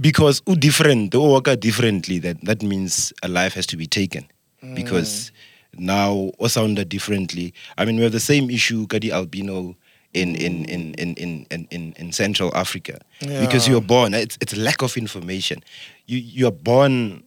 because 0.00 0.42
u 0.46 0.56
different, 0.56 1.12
the 1.12 1.20
work 1.20 1.48
differently, 1.60 2.18
that 2.18 2.40
that 2.42 2.62
means 2.62 3.12
a 3.22 3.28
life 3.28 3.54
has 3.54 3.66
to 3.66 3.76
be 3.76 3.86
taken. 3.86 4.26
Because 4.74 5.30
now 5.76 6.32
or 6.38 6.48
sounded 6.48 6.88
differently. 6.88 7.52
I 7.76 7.84
mean, 7.84 7.96
we 7.96 8.02
have 8.02 8.12
the 8.12 8.20
same 8.20 8.48
issue, 8.50 8.86
Kadi 8.86 9.12
albino 9.12 9.76
in 10.14 10.34
in 10.36 10.64
in 10.64 10.94
in 10.94 11.14
in 11.14 11.46
in, 11.50 11.68
in, 11.70 11.92
in 11.98 12.12
Central 12.12 12.54
Africa. 12.56 12.98
Because 13.20 13.68
you're 13.68 13.82
born, 13.82 14.14
it's 14.14 14.38
it's 14.40 14.56
lack 14.56 14.82
of 14.82 14.96
information. 14.96 15.62
You 16.06 16.18
you're 16.18 16.50
born 16.52 17.24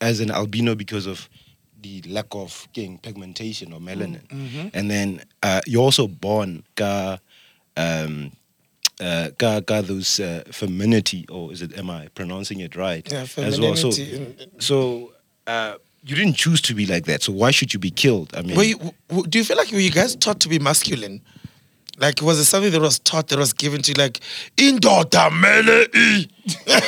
as 0.00 0.20
an 0.20 0.30
albino 0.30 0.74
because 0.74 1.06
of 1.06 1.28
the 1.82 2.02
lack 2.06 2.26
of 2.32 2.68
getting 2.72 2.98
pigmentation 2.98 3.72
or 3.72 3.80
melanin. 3.80 4.22
And 4.74 4.90
then 4.90 5.22
uh, 5.42 5.60
you're 5.66 5.82
also 5.82 6.06
born 6.06 6.62
ka 6.76 7.18
um 7.76 8.32
uh, 9.00 9.30
those 9.82 10.20
uh, 10.20 10.42
femininity, 10.50 11.26
or 11.28 11.52
is 11.52 11.62
it? 11.62 11.76
Am 11.78 11.90
I 11.90 12.08
pronouncing 12.14 12.60
it 12.60 12.76
right? 12.76 13.10
Yeah, 13.10 13.26
as 13.38 13.60
well. 13.60 13.74
So, 13.76 13.90
so 14.58 15.12
uh, 15.46 15.74
you 16.04 16.16
didn't 16.16 16.34
choose 16.36 16.60
to 16.62 16.74
be 16.74 16.86
like 16.86 17.04
that. 17.06 17.22
So 17.22 17.32
why 17.32 17.50
should 17.50 17.72
you 17.72 17.80
be 17.80 17.90
killed? 17.90 18.34
I 18.36 18.42
mean, 18.42 18.58
you, 18.60 18.78
w- 19.08 19.26
do 19.28 19.38
you 19.38 19.44
feel 19.44 19.56
like 19.56 19.70
were 19.72 19.78
you 19.78 19.90
guys 19.90 20.16
taught 20.16 20.40
to 20.40 20.48
be 20.48 20.58
masculine? 20.58 21.20
Like, 21.98 22.22
was 22.22 22.38
it 22.38 22.46
something 22.46 22.72
that 22.72 22.80
was 22.80 22.98
taught 22.98 23.28
that 23.28 23.38
was 23.38 23.52
given 23.52 23.82
to 23.82 23.90
you, 23.92 23.94
like, 24.02 24.20
indoda 24.56 25.30
mele 25.30 25.84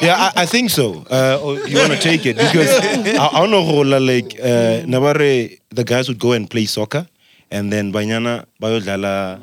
yeah, 0.00 0.16
I, 0.16 0.42
I 0.42 0.46
think 0.46 0.70
so. 0.70 1.04
Uh, 1.10 1.58
you 1.66 1.76
want 1.76 1.92
to 1.92 1.98
take 2.00 2.24
it 2.24 2.36
because 2.36 2.70
I, 3.18 3.28
I 3.30 3.40
don't 3.40 3.50
know 3.50 3.62
like 3.82 4.40
uh, 4.40 4.86
Nabare, 4.86 5.58
the 5.68 5.84
guys 5.84 6.08
would 6.08 6.18
go 6.18 6.32
and 6.32 6.48
play 6.48 6.64
soccer, 6.64 7.06
and 7.50 7.70
then 7.70 7.92
Banyana 7.92 8.46
Bayodala 8.60 9.42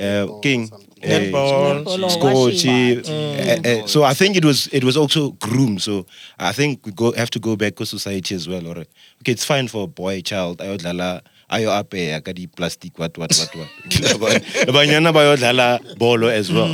uh, 0.00 0.40
King. 0.40 0.70
Netball. 1.02 1.84
Netball 1.84 2.04
or 2.04 2.10
Scotch, 2.10 2.34
washing. 2.34 2.98
uh, 3.06 3.82
uh, 3.82 3.86
so 3.86 4.04
I 4.04 4.14
think 4.14 4.36
it 4.36 4.44
was 4.44 4.68
it 4.72 4.84
was 4.84 4.96
also 4.96 5.32
groomed. 5.32 5.82
So 5.82 6.06
I 6.38 6.52
think 6.52 6.86
we 6.86 6.92
go 6.92 7.12
have 7.12 7.30
to 7.30 7.38
go 7.38 7.56
back 7.56 7.76
to 7.76 7.86
society 7.86 8.34
as 8.34 8.48
well. 8.48 8.66
Or 8.66 8.78
okay, 8.78 8.86
it's 9.32 9.44
fine 9.44 9.68
for 9.68 9.84
a 9.84 9.86
boy 9.86 10.20
child. 10.22 10.58
Ayodlala 10.58 11.22
ayo 11.50 11.70
ape 11.78 12.14
akadi 12.14 12.46
plastic 12.54 12.98
what 12.98 13.18
what 13.18 13.32
what 13.36 14.20
what. 14.20 14.42
Banyana 14.72 15.12
bayodlala 15.12 15.98
bolo 15.98 16.28
as 16.28 16.52
well. 16.52 16.68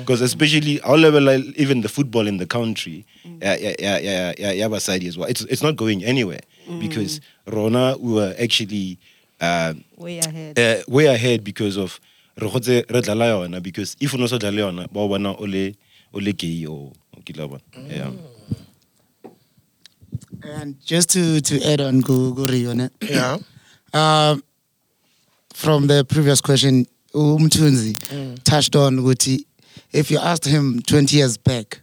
Because 0.00 0.20
especially 0.20 0.80
our 0.82 0.98
level, 0.98 1.22
like, 1.22 1.44
even 1.56 1.80
the 1.82 1.88
football 1.88 2.26
in 2.26 2.36
the 2.38 2.46
country, 2.46 3.06
yeah 3.24 3.56
yeah 3.56 3.74
yeah 3.78 3.98
yeah 3.98 4.32
yeah 4.38 4.52
yeah 4.52 4.66
basadi 4.68 5.06
as 5.08 5.16
well. 5.16 5.28
It's 5.28 5.42
it's 5.42 5.62
not 5.62 5.76
going 5.76 6.04
anywhere 6.04 6.40
because 6.80 7.20
Rona 7.46 7.96
we 7.98 8.12
were 8.14 8.34
actually. 8.38 8.98
Um, 9.40 9.84
Way 9.96 10.18
ahead. 10.18 10.58
uh, 10.58 10.82
way 10.88 11.06
ahead 11.06 11.44
because 11.44 11.76
of 11.78 12.00
re 12.40 12.48
gotse 12.48 12.84
re 12.88 13.00
dlala 13.02 13.26
yona 13.34 13.62
because 13.62 13.96
if 14.00 14.14
o 14.14 14.16
ne 14.16 14.24
o 14.24 14.26
sa 14.26 14.38
dlale 14.38 14.60
yona 14.64 14.86
ba 14.92 15.00
o 15.00 15.08
bona 15.08 15.32
o 15.32 15.44
le 15.46 15.74
o 16.14 16.18
le 16.20 16.32
gay 16.32 16.66
o 16.66 16.92
kila 17.24 17.48
bona 17.48 17.62
yeah 17.88 18.10
And 20.42 20.80
just 20.84 21.10
to 21.10 21.40
to 21.40 21.60
add 21.64 21.80
on 21.80 22.00
go 22.00 22.32
go 22.32 22.46
Rione, 22.46 22.90
Yeah. 23.02 23.38
um, 23.92 24.42
from 25.52 25.86
the 25.88 26.04
previous 26.04 26.40
question, 26.40 26.86
Umtunzi 27.14 27.96
touched 28.44 28.76
on 28.76 28.98
Guti. 28.98 29.44
If 29.92 30.10
you 30.10 30.18
asked 30.18 30.44
him 30.44 30.80
20 30.82 31.16
years 31.16 31.36
back, 31.38 31.80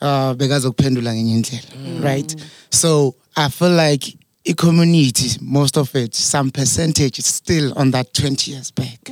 uh, 0.00 0.34
bekazokuphendula 0.34 1.12
ngenye 1.14 1.34
indlela, 1.42 2.02
right? 2.02 2.34
So 2.70 3.14
I 3.36 3.48
feel 3.50 3.70
like 3.70 4.04
a 4.46 4.54
community, 4.54 5.38
most 5.40 5.76
of 5.76 5.94
it, 5.94 6.14
some 6.14 6.50
percentage 6.50 7.18
is 7.18 7.26
still 7.26 7.76
on 7.76 7.90
that 7.90 8.14
20 8.14 8.52
years 8.52 8.70
back 8.70 9.10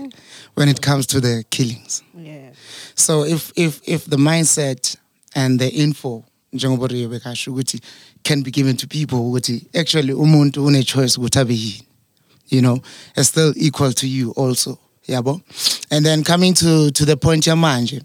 when 0.54 0.68
it 0.68 0.80
comes 0.80 1.06
to 1.06 1.20
the 1.20 1.44
killings. 1.50 2.02
Yeah. 2.16 2.50
So 2.94 3.24
if 3.24 3.52
if 3.56 3.80
if 3.86 4.04
the 4.04 4.16
mindset 4.16 4.96
and 5.34 5.58
the 5.58 5.70
info 5.70 6.24
can 8.22 8.42
be 8.42 8.50
given 8.50 8.76
to 8.76 8.86
people 8.86 9.36
actually 9.74 10.12
umuntu 10.12 10.66
une 10.66 10.82
choice 10.84 11.16
ukuthi 11.18 11.40
abe 11.40 11.54
yini 11.54 11.82
you 12.48 12.60
know 12.60 12.80
is 13.16 13.28
still 13.28 13.52
equal 13.56 13.92
to 13.92 14.06
you 14.06 14.30
also 14.36 14.78
yabo 15.08 15.40
and 15.90 16.06
then 16.06 16.22
coming 16.22 16.54
to 16.54 16.90
to 16.90 17.04
the 17.04 17.16
point 17.16 17.46
yamanje 17.46 18.00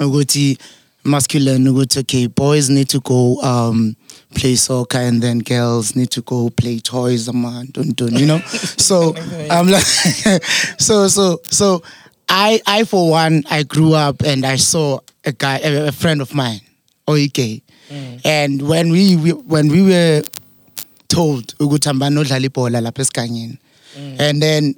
ukuthi 0.00 0.58
masculine 1.04 1.70
ukuthi 1.70 2.00
okay 2.00 2.26
boys 2.26 2.68
need 2.68 2.88
to 2.88 3.00
go 3.00 3.36
um 3.42 3.94
play 4.34 4.56
soccer 4.56 4.98
and 4.98 5.22
then 5.22 5.38
girls 5.38 5.96
need 5.96 6.10
to 6.10 6.20
go 6.22 6.50
play 6.50 6.78
toys 6.78 7.32
man 7.32 7.66
dun, 7.72 7.90
dun, 7.90 8.14
you 8.14 8.26
know? 8.26 8.38
So 8.84 9.14
i'm 9.50 9.68
like 9.68 9.82
so 10.78 11.08
so 11.08 11.40
so 11.50 11.82
i 12.28 12.60
i 12.66 12.84
for 12.84 13.10
one 13.10 13.44
i 13.50 13.62
grew 13.62 13.94
up 13.94 14.22
and 14.22 14.44
i 14.44 14.56
saw 14.56 14.98
a 15.24 15.32
guy 15.32 15.58
a, 15.58 15.88
a 15.88 15.92
friend 15.92 16.20
of 16.20 16.34
mine 16.34 16.60
oyigay 17.08 17.62
mm. 17.88 18.20
and 18.24 18.62
when 18.62 18.90
we, 18.90 19.16
we 19.16 19.30
when 19.32 19.68
we 19.68 19.82
were 19.82 20.22
told 21.08 21.54
ukuthi 21.58 21.88
hambani 21.88 22.18
odlala 22.18 22.46
ibhola 22.46 22.80
lapha 22.80 23.02
esigangeni 23.02 23.58
mm. 23.98 24.16
and 24.20 24.42
then 24.42 24.74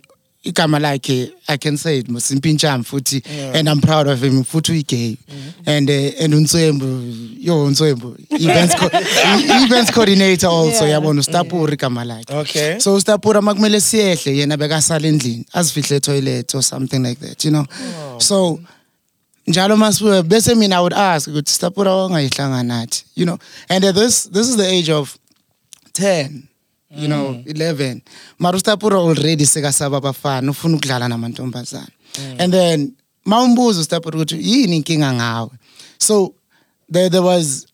igama 0.46 0.78
lakhe 0.78 1.30
i 1.46 1.56
can 1.58 1.76
say 1.76 1.98
it 1.98 2.08
mosimpintshami 2.08 2.84
futhi 2.84 3.22
and 3.54 3.68
i'm 3.68 3.80
proud 3.80 4.08
of 4.08 4.20
him 4.22 4.44
futhi 4.44 4.72
uyigay 4.72 5.16
and 5.66 5.90
uh, 5.90 6.22
and 6.24 6.34
unswembu 6.34 6.86
yo 7.40 7.64
unswembu 7.64 8.16
events 8.30 8.74
co- 8.76 8.90
events 9.64 9.90
coordinator 9.92 10.48
also 10.50 10.84
Yeah. 10.84 10.90
yabona 10.92 11.20
ustapuri 11.20 11.74
igama 11.74 12.04
lakhe. 12.04 12.34
Okay. 12.34 12.78
so 12.80 12.94
ustapura 12.94 13.42
makumele 13.42 13.80
siyehle 13.80 14.36
yena 14.38 14.56
bekasala 14.56 15.08
endlini 15.08 15.44
azifihle 15.52 15.96
etoilet 15.96 16.54
or 16.54 16.62
something 16.62 16.98
like 17.02 17.20
that 17.26 17.44
you 17.44 17.50
know? 17.50 17.66
So 18.18 18.60
njalo 19.46 19.76
masibuye 19.76 20.22
bese 20.22 20.54
mina 20.54 20.76
i 20.76 20.80
would 20.80 20.94
ask 20.94 21.28
ukuthi 21.28 21.52
stapura 21.52 21.94
wangayihlanga 21.94 22.62
nathi? 22.62 23.04
You 23.16 23.24
know? 23.26 23.38
And 23.68 23.84
uh, 23.84 23.92
this 23.92 24.24
this 24.32 24.48
is 24.48 24.56
the 24.56 24.66
age 24.78 24.90
of 24.92 25.16
10 25.94 26.42
you 26.98 27.08
know 27.08 27.28
mm. 27.28 27.44
11 27.44 28.00
mara 28.38 28.56
ustapura 28.56 28.98
already 28.98 29.46
sekasaba 29.46 29.96
abafana 29.96 30.50
ufuna 30.50 30.76
ukudlala 30.76 31.08
namantombazana 31.08 31.88
mm. 32.18 32.36
and 32.38 32.52
then 32.52 32.92
mawumbuza 33.24 33.80
ustapura 33.80 34.16
ukuthi 34.16 34.52
yini 34.52 34.76
inkinga 34.76 35.12
ngawe? 35.12 35.50
So 35.98 36.34
there, 36.92 37.10
there 37.10 37.22
was 37.22 37.66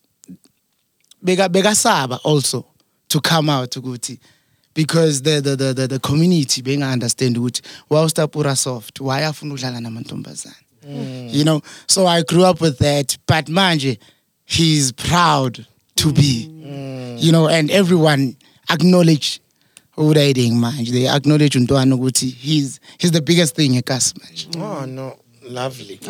beka 1.25 1.49
bekasaba 1.49 2.21
also 2.25 2.64
to 3.09 3.21
come 3.21 3.52
out 3.52 3.76
ukuthi 3.76 4.19
because 4.75 5.23
the 5.23 5.41
the 5.41 5.57
the 5.57 5.75
the, 5.75 5.88
the 5.88 5.99
community 5.99 6.62
being 6.62 6.83
understand 6.83 7.37
ukuthi 7.37 7.62
why 7.88 8.05
ustapura 8.05 8.57
soft 8.57 9.00
why 9.00 9.25
afuna 9.25 9.55
ukudlala 9.55 9.81
namantombazana 9.81 10.57
mm. 10.88 11.29
you 11.33 11.45
know 11.45 11.61
so 11.87 12.07
i 12.07 12.23
grew 12.23 12.45
up 12.50 12.61
with 12.61 12.79
that 12.79 13.19
but 13.26 13.49
manje 13.49 13.99
he's 14.45 14.93
proud 14.93 15.67
to 15.97 16.12
be. 16.12 16.49
You 17.19 17.33
know, 17.33 17.49
and 17.49 17.71
everyone 17.71 18.37
acknowledge 18.71 19.40
who 19.97 20.14
they 20.14 20.33
doing 20.33 20.54
manje. 20.54 20.90
They 20.90 21.07
acknowledge 21.09 21.54
Untwana 21.59 21.95
ukuthi 21.97 22.31
he's 22.35 22.81
he's 22.99 23.11
the 23.12 23.21
biggest 23.23 23.54
thing 23.57 23.73
eKasi 23.75 24.14
manje. 24.19 24.57
Oh 24.61 24.85
no, 24.87 25.16
lovely. 25.42 25.99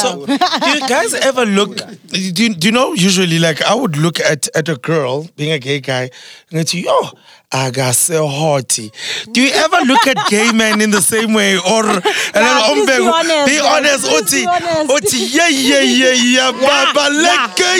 So, 0.00 0.26
do 0.26 0.32
you 0.70 0.88
guys 0.88 1.14
ever 1.14 1.44
look? 1.46 1.76
Do 2.08 2.20
you, 2.20 2.54
do 2.54 2.68
you 2.68 2.72
know? 2.72 2.92
Usually, 2.92 3.38
like 3.38 3.62
I 3.62 3.74
would 3.74 3.96
look 3.96 4.20
at 4.20 4.48
at 4.54 4.68
a 4.68 4.76
girl 4.76 5.26
being 5.36 5.52
a 5.52 5.58
gay 5.58 5.80
guy 5.80 6.10
and 6.50 6.52
go 6.52 6.62
to 6.62 6.80
yo, 6.80 7.08
I 7.52 7.70
got 7.70 7.94
so 7.94 8.26
hotty. 8.26 8.90
Do 9.32 9.40
you 9.42 9.50
ever 9.52 9.78
look 9.86 10.06
at 10.06 10.16
gay 10.28 10.52
men 10.52 10.80
in 10.80 10.90
the 10.90 11.00
same 11.02 11.34
way, 11.34 11.56
or 11.56 11.84
and 11.88 12.02
then 12.34 12.44
Nah, 12.44 12.74
be 12.74 13.08
honest, 13.08 13.46
be 13.46 13.56
guys. 13.58 13.74
honest, 13.76 14.06
Oti, 14.12 14.40
be 14.42 14.46
honest. 14.46 14.90
Oti, 14.90 15.18
yeah, 15.18 15.48
yeah, 15.48 15.80
yeah, 15.80 16.12
yeah, 16.12 16.52
Baba, 16.94 17.12
yeah, 17.14 17.22
let 17.22 17.56
gay, 17.56 17.78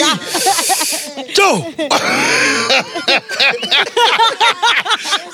Joe. 1.35 1.63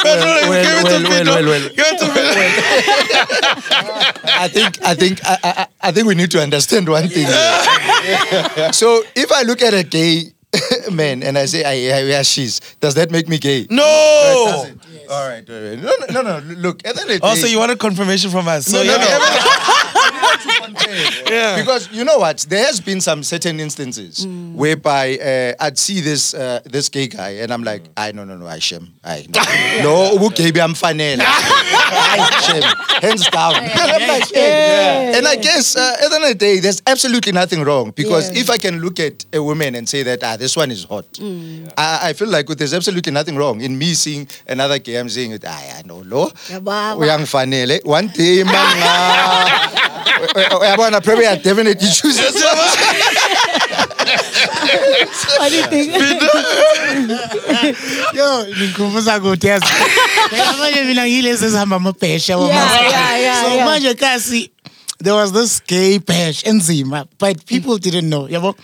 Pedro, 0.01 0.31
well, 0.49 0.65
give 0.65 0.77
it 0.81 0.85
to 0.85 1.09
well, 1.09 1.25
well, 1.25 1.25
well, 1.25 1.45
well. 1.45 1.69
Give 1.69 1.87
it 1.87 1.99
to 2.01 2.07
Pedro. 2.13 2.43
I 4.25 4.49
think 4.49 4.83
I 4.83 4.95
think 4.95 5.21
I, 5.25 5.39
I, 5.45 5.67
I 5.89 5.93
think 5.93 6.07
we 6.07 6.15
need 6.15 6.31
to 6.33 6.43
understand 6.43 6.89
one 6.89 7.09
thing. 7.09 7.27
so 8.73 9.03
if 9.15 9.31
I 9.33 9.43
look 9.43 9.63
at 9.63 9.75
a 9.75 9.83
gay 9.85 10.33
man 10.93 11.23
and 11.23 11.39
I 11.39 11.47
say 11.47 11.65
I, 11.65 11.99
I 11.99 12.03
yeah 12.05 12.23
she's 12.23 12.61
does 12.81 12.95
that 12.95 13.11
make 13.11 13.29
me 13.29 13.39
gay? 13.39 13.67
No. 13.71 13.83
It 13.85 14.51
doesn't. 14.51 14.81
All 15.11 15.29
right, 15.29 15.49
all 15.51 15.61
right. 15.61 15.79
No, 15.79 15.93
no, 16.13 16.23
no, 16.23 16.39
no. 16.41 16.55
Look, 16.55 16.87
at 16.87 16.95
the 16.95 17.01
end 17.03 17.11
of 17.11 17.21
the 17.21 17.27
Also, 17.27 17.43
day- 17.47 17.53
you 17.53 17.59
wanted 17.59 17.79
confirmation 17.81 18.31
from 18.31 18.47
us. 18.49 18.67
So 18.67 18.77
no, 18.79 18.85
no, 18.85 18.93
yeah. 18.97 19.19
no. 19.19 20.17
Yeah. 21.31 21.57
Because 21.61 21.89
you 21.93 22.05
know 22.05 22.19
what, 22.19 22.39
there 22.49 22.65
has 22.67 22.81
been 22.81 23.01
some 23.01 23.23
certain 23.23 23.61
instances 23.61 24.27
whereby 24.27 25.17
uh, 25.19 25.65
I'd 25.65 25.79
see 25.79 26.01
this 26.01 26.35
uh, 26.35 26.61
this 26.65 26.89
gay 26.89 27.07
guy 27.07 27.31
and 27.43 27.53
I'm 27.53 27.63
like, 27.63 27.83
I 27.97 28.13
no 28.13 28.25
no 28.25 28.37
no, 28.37 28.47
I 28.47 28.59
shame, 28.59 28.89
I 29.05 29.27
no, 29.29 29.41
no, 30.19 30.27
okay, 30.27 30.49
I'm 30.61 30.75
fanele, 30.75 31.21
I 31.25 32.41
shame, 32.47 32.63
hands 33.03 33.29
down. 33.31 33.55
I'm 33.55 34.09
like, 34.09 34.29
hey. 34.33 35.13
And 35.17 35.27
I 35.29 35.37
guess 35.37 35.77
uh, 35.77 35.97
at 36.03 36.09
the 36.11 36.15
end 36.17 36.25
of 36.25 36.31
the 36.31 36.35
day, 36.35 36.59
there's 36.59 36.83
absolutely 36.87 37.33
nothing 37.33 37.63
wrong 37.63 37.93
because 37.93 38.31
Yeah. 38.33 38.41
if 38.41 38.51
I 38.51 38.59
can 38.59 38.81
look 38.81 38.99
at 39.01 39.25
a 39.33 39.43
woman 39.43 39.75
and 39.77 39.89
say 39.89 40.03
that 40.03 40.23
ah, 40.25 40.37
this 40.37 40.57
one 40.57 40.71
is 40.71 40.85
hot, 40.85 41.07
I, 41.79 42.11
I 42.11 42.13
feel 42.13 42.29
like 42.29 42.47
there's 42.49 42.75
absolutely 42.75 43.13
nothing 43.13 43.37
wrong 43.37 43.61
in 43.61 43.79
me 43.79 43.95
seeing 43.95 44.27
another 44.49 44.79
gay. 44.79 44.97
I'm 44.99 45.09
saying, 45.09 45.39
ah, 45.47 45.63
yeah, 45.65 45.83
no, 45.87 45.99
lo, 45.99 46.31
Yababa. 46.49 46.97
uyangifanele. 46.99 47.85
One 47.85 48.09
day, 48.09 48.43
man. 48.43 49.77
Eh, 50.37 50.43
eh, 50.43 50.61
uyabona 50.61 51.01
probably 51.01 51.27
I 51.27 51.37
definitely 51.37 51.89
choose 51.89 52.17
this 52.17 52.45
What 55.39 55.51
do 55.51 55.57
you 55.57 55.67
think? 55.67 55.93
Yo, 58.15 58.47
ngikhumbuza 58.47 59.21
kuthi 59.21 59.47
yazi. 59.47 59.67
Phela 60.31 60.53
manje 60.53 60.85
mina 60.85 61.07
ngilezi 61.09 61.45
ezihamba 61.45 61.77
amabhesha 61.77 62.33
Yeah, 62.33 62.91
yeah, 62.91 63.21
yeah, 63.21 63.43
So 63.43 63.55
yeah. 63.55 63.67
manje 63.67 63.95
kasi 63.99 64.51
there 64.99 65.15
was 65.15 65.33
this 65.33 65.61
gay 65.61 65.99
bash 65.99 66.43
enzima 66.45 67.07
but 67.19 67.45
people 67.47 67.79
didn't 67.79 68.09
know 68.09 68.29
yabo 68.29 68.55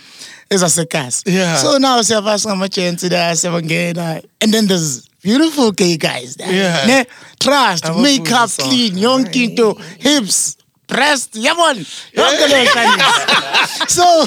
ezasekasi. 0.51 1.23
Yeah. 1.27 1.57
So 1.57 1.79
now 1.79 2.01
siyafasa 2.03 2.49
ngamajensi 2.49 3.09
la 3.11 3.35
siyabangena 3.35 4.23
and 4.41 4.53
then 4.53 4.67
there's 4.67 5.09
beautiful 5.23 5.73
gay 5.73 5.97
guys 5.97 6.37
there. 6.37 6.53
Yeah. 6.53 6.87
Ne? 6.87 7.05
Trust, 7.41 7.85
makeup 7.97 8.51
clean, 8.51 8.95
yonke 8.95 9.37
into, 9.51 9.75
hips, 9.99 10.57
breast, 10.87 11.35
yabona. 11.35 11.85
Yonke. 12.15 13.89
So 13.89 14.27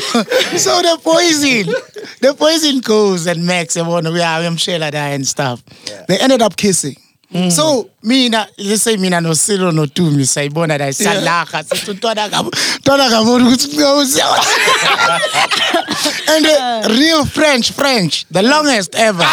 so 0.58 0.82
the 0.82 1.00
poison, 1.02 1.74
the 2.22 2.34
poison 2.34 2.80
goes 2.80 3.28
and 3.28 3.46
Max 3.46 3.76
yabona 3.76 4.12
we 4.14 4.22
are 4.22 4.42
uyamshela 4.42 4.92
there 4.92 5.14
and 5.14 5.28
stuff. 5.28 5.64
They 6.08 6.18
ended 6.20 6.42
up 6.42 6.56
kissing. 6.56 6.96
So 7.50 7.90
mina 8.02 8.48
let's 8.58 8.82
say 8.82 8.98
mina 8.98 9.22
no 9.22 9.34
Silo 9.34 9.70
no 9.70 9.86
Tumi 9.86 10.26
sayibona 10.26 10.78
la 10.80 10.92
salaga 10.92 11.64
sithi 11.64 11.94
ntwana 11.94 12.30
kabo 12.30 12.52
ntwana 12.80 13.10
kabona 13.10 13.46
ukuthi 13.48 13.78
ngawuzi 13.78 14.22
and 16.30 16.46
the 16.46 16.88
real 17.00 17.26
French 17.26 17.72
French 17.72 18.26
the 18.32 18.42
longest 18.42 18.96
ever. 18.96 19.24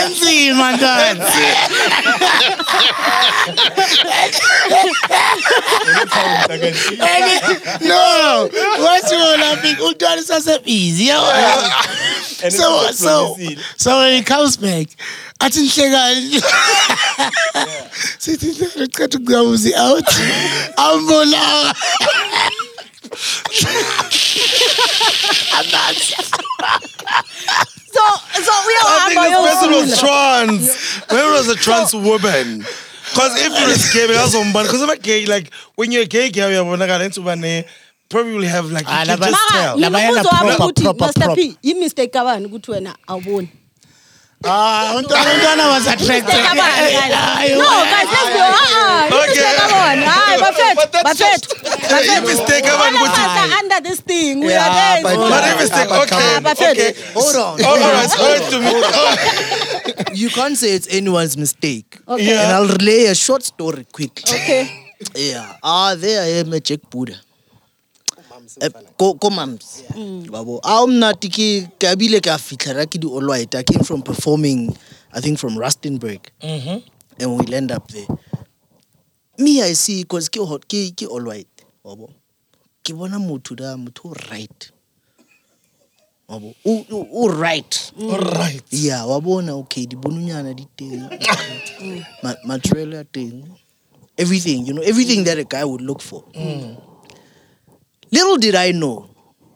Enzima 0.00 0.72
ntwana. 0.72 1.24
And- 6.44 7.80
no 7.82 8.48
what 8.78 9.10
you 9.10 9.18
laughing 9.40 9.76
untwana 9.80 10.22
sasebhizi 10.22 11.08
yabona 11.08 11.72
so 12.50 12.90
so 12.92 13.36
so 13.76 13.98
when 13.98 14.14
he 14.16 14.22
comes 14.22 14.56
back 14.56 14.88
I 15.40 15.48
think 15.48 15.70
she 15.70 15.82
got 15.82 16.14
nihlekani 16.14 16.42
sithi 18.18 18.46
ntwana 18.46 18.86
chatha 18.86 19.18
ukungawuzi 19.18 19.74
out. 19.74 20.08
Ambona 20.76 21.74
So, 27.94 28.00
so 28.42 28.52
we 28.66 28.74
I 28.80 29.06
think 29.08 29.20
are 29.20 29.28
this 29.30 29.54
person 29.54 29.70
was 29.70 29.86
going 29.86 30.00
trans. 30.00 30.62
Maybe 31.10 31.22
it 31.22 31.32
was 31.32 31.48
a 31.48 31.54
trans 31.54 31.94
woman. 31.94 32.66
Because 33.10 33.32
if 33.38 33.52
you're 33.52 33.70
a 33.70 34.06
gay, 34.08 34.12
that's 34.12 34.34
one 34.34 34.52
Because 34.52 34.82
if 34.82 34.90
a 34.90 34.96
gay, 34.98 35.26
like 35.26 35.52
when 35.76 35.92
you're 35.92 36.02
a 36.02 36.06
gay 36.06 36.30
girl, 36.30 36.50
you're 36.50 36.64
gonna 36.64 37.04
into 37.04 37.22
one 37.22 37.40
probably 38.14 38.34
will 38.38 38.48
have 38.56 38.70
like 38.70 38.86
you 38.86 38.94
Ah, 38.94 39.02
can 39.04 39.18
laba- 39.18 39.30
just 39.34 39.48
tell. 39.50 39.74
La 39.82 39.90
bayana 39.90 40.22
ngimbuzo 40.22 40.30
wami 40.30 40.56
proper, 40.56 40.64
ukuthi 40.64 40.82
proper, 40.84 41.04
Master 41.06 41.20
proper. 41.26 41.36
P, 41.42 41.58
you 41.62 41.74
mistake 41.82 42.12
kabani 42.12 42.46
ukuthi 42.48 42.70
wena 42.74 42.94
awuboni? 43.08 43.48
ah 44.46 44.92
untwana 44.96 45.66
was 45.72 45.86
attracted 45.88 46.36
Mistake. 46.36 46.44
No, 47.60 47.68
guys, 47.92 48.08
let's 48.14 48.30
go. 48.36 48.44
Ah, 48.44 48.60
ah, 48.76 49.22
Okay. 49.24 49.40
Hayi, 50.04 50.36
bafethu, 50.44 50.84
bafethu, 51.06 51.48
You 52.04 52.20
mistake 52.28 52.66
of 52.72 52.80
ukuthi- 52.80 53.58
under 53.60 53.80
this 53.88 54.00
thing. 54.00 54.40
We 54.40 54.50
Yeah, 54.52 54.66
are 54.66 54.74
there. 54.74 55.02
but- 55.02 55.18
like, 55.30 55.88
But 55.88 56.08
come 56.08 56.46
okay, 56.52 56.70
okay. 56.72 56.94
Hold 57.14 57.36
on. 57.36 57.64
All 57.64 57.78
right, 57.78 58.10
Hold 58.12 58.42
to 58.50 58.58
me. 58.60 58.72
You 60.22 60.28
can't 60.30 60.56
say 60.56 60.74
it's 60.76 60.88
anyone's 60.90 61.36
mistake. 61.36 61.98
Okay. 62.06 62.24
Yeah. 62.26 62.42
And 62.44 62.52
I'll 62.52 62.68
relay 62.78 63.06
a 63.06 63.14
short 63.14 63.42
story 63.42 63.84
quickly. 63.92 64.30
Okay. 64.38 64.62
Yeah. 65.16 65.56
Ah, 65.62 65.94
there 65.96 66.22
I 66.22 66.28
am 66.40 66.52
Jack 66.60 66.80
Buddha. 66.90 67.16
Eh, 68.60 68.70
ko 68.96 69.14
ko 69.14 69.30
mams. 69.30 69.82
Wabo 70.30 70.60
a 70.62 70.86
mnati 70.86 71.28
ke 71.28 71.68
ke 71.78 71.88
abile 71.90 72.20
ka 72.22 72.38
fitlha 72.38 72.74
ra 72.76 72.84
ke 72.86 72.98
di 73.00 73.06
olwite 73.08 73.54
i 73.58 73.62
came 73.62 73.82
from 73.82 74.02
performing 74.02 74.70
i 75.12 75.20
think 75.20 75.38
from 75.38 75.56
rustenburg. 75.58 76.20
And 77.18 77.38
we 77.38 77.46
land 77.46 77.72
up 77.72 77.88
there. 77.88 78.06
Me 79.38 79.62
i 79.62 79.72
see 79.74 80.04
cause 80.04 80.28
ke 80.28 80.38
hot 80.46 80.68
ke 80.68 80.94
ke 80.94 81.06
all 81.10 81.24
white 81.24 81.64
wabo 81.84 82.10
ke 82.84 82.94
bona 82.94 83.18
motho 83.18 83.56
da 83.56 83.74
motho 83.76 84.10
o 84.10 84.14
right. 84.30 84.70
Wabo 86.28 86.54
o 86.64 86.86
o- 86.90 87.08
o 87.12 87.28
right. 87.28 87.92
All 88.00 88.18
right. 88.18 88.62
yeah 88.70 89.04
wa 89.04 89.18
bona 89.20 89.56
okay 89.56 89.86
dibononyana 89.86 90.54
di 90.54 90.66
teng. 90.76 91.10
Ma- 92.22 92.38
material 92.46 92.94
ya 92.94 93.02
teng. 93.04 93.42
Everything 94.16 94.64
you 94.64 94.72
know 94.74 94.82
everything 94.82 95.24
that 95.24 95.38
a 95.38 95.44
guy 95.44 95.64
would 95.64 95.80
look 95.82 96.00
for 96.00 96.22
little 98.14 98.38
did 98.44 98.54
i 98.66 98.70
know 98.72 98.96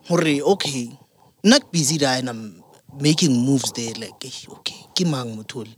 hore 0.08 0.34
okay 0.52 0.84
not 1.50 1.62
busy 1.72 1.96
da 2.04 2.10
and 2.18 2.28
i'm 2.32 2.42
making 3.08 3.34
moves 3.46 3.70
there 3.78 3.94
like 4.04 4.20
eh, 4.30 4.38
okay 4.56 4.80
ke 4.96 5.04
mang 5.12 5.30
motho 5.38 5.60
le 5.68 5.74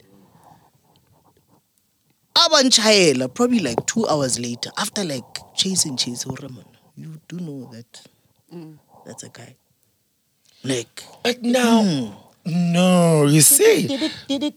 abanchayela 2.44 3.26
probably 3.36 3.60
like 3.68 3.82
two 3.92 4.04
hours 4.12 4.34
later 4.46 4.70
after 4.84 5.02
like 5.14 5.32
chasing 5.60 5.96
chase 6.02 6.22
hore 6.28 6.48
man 6.56 6.68
you 7.02 7.10
do 7.28 7.36
know 7.46 7.60
that 7.74 7.92
that's 9.06 9.22
a 9.22 9.28
guy. 9.28 9.56
Like 10.62 11.02
But 11.22 11.42
now, 11.42 11.82
no, 12.44 13.24
you 13.26 13.40
see, 13.40 13.86
Did 13.86 14.02
it, 14.02 14.12
did 14.28 14.42
it, 14.44 14.54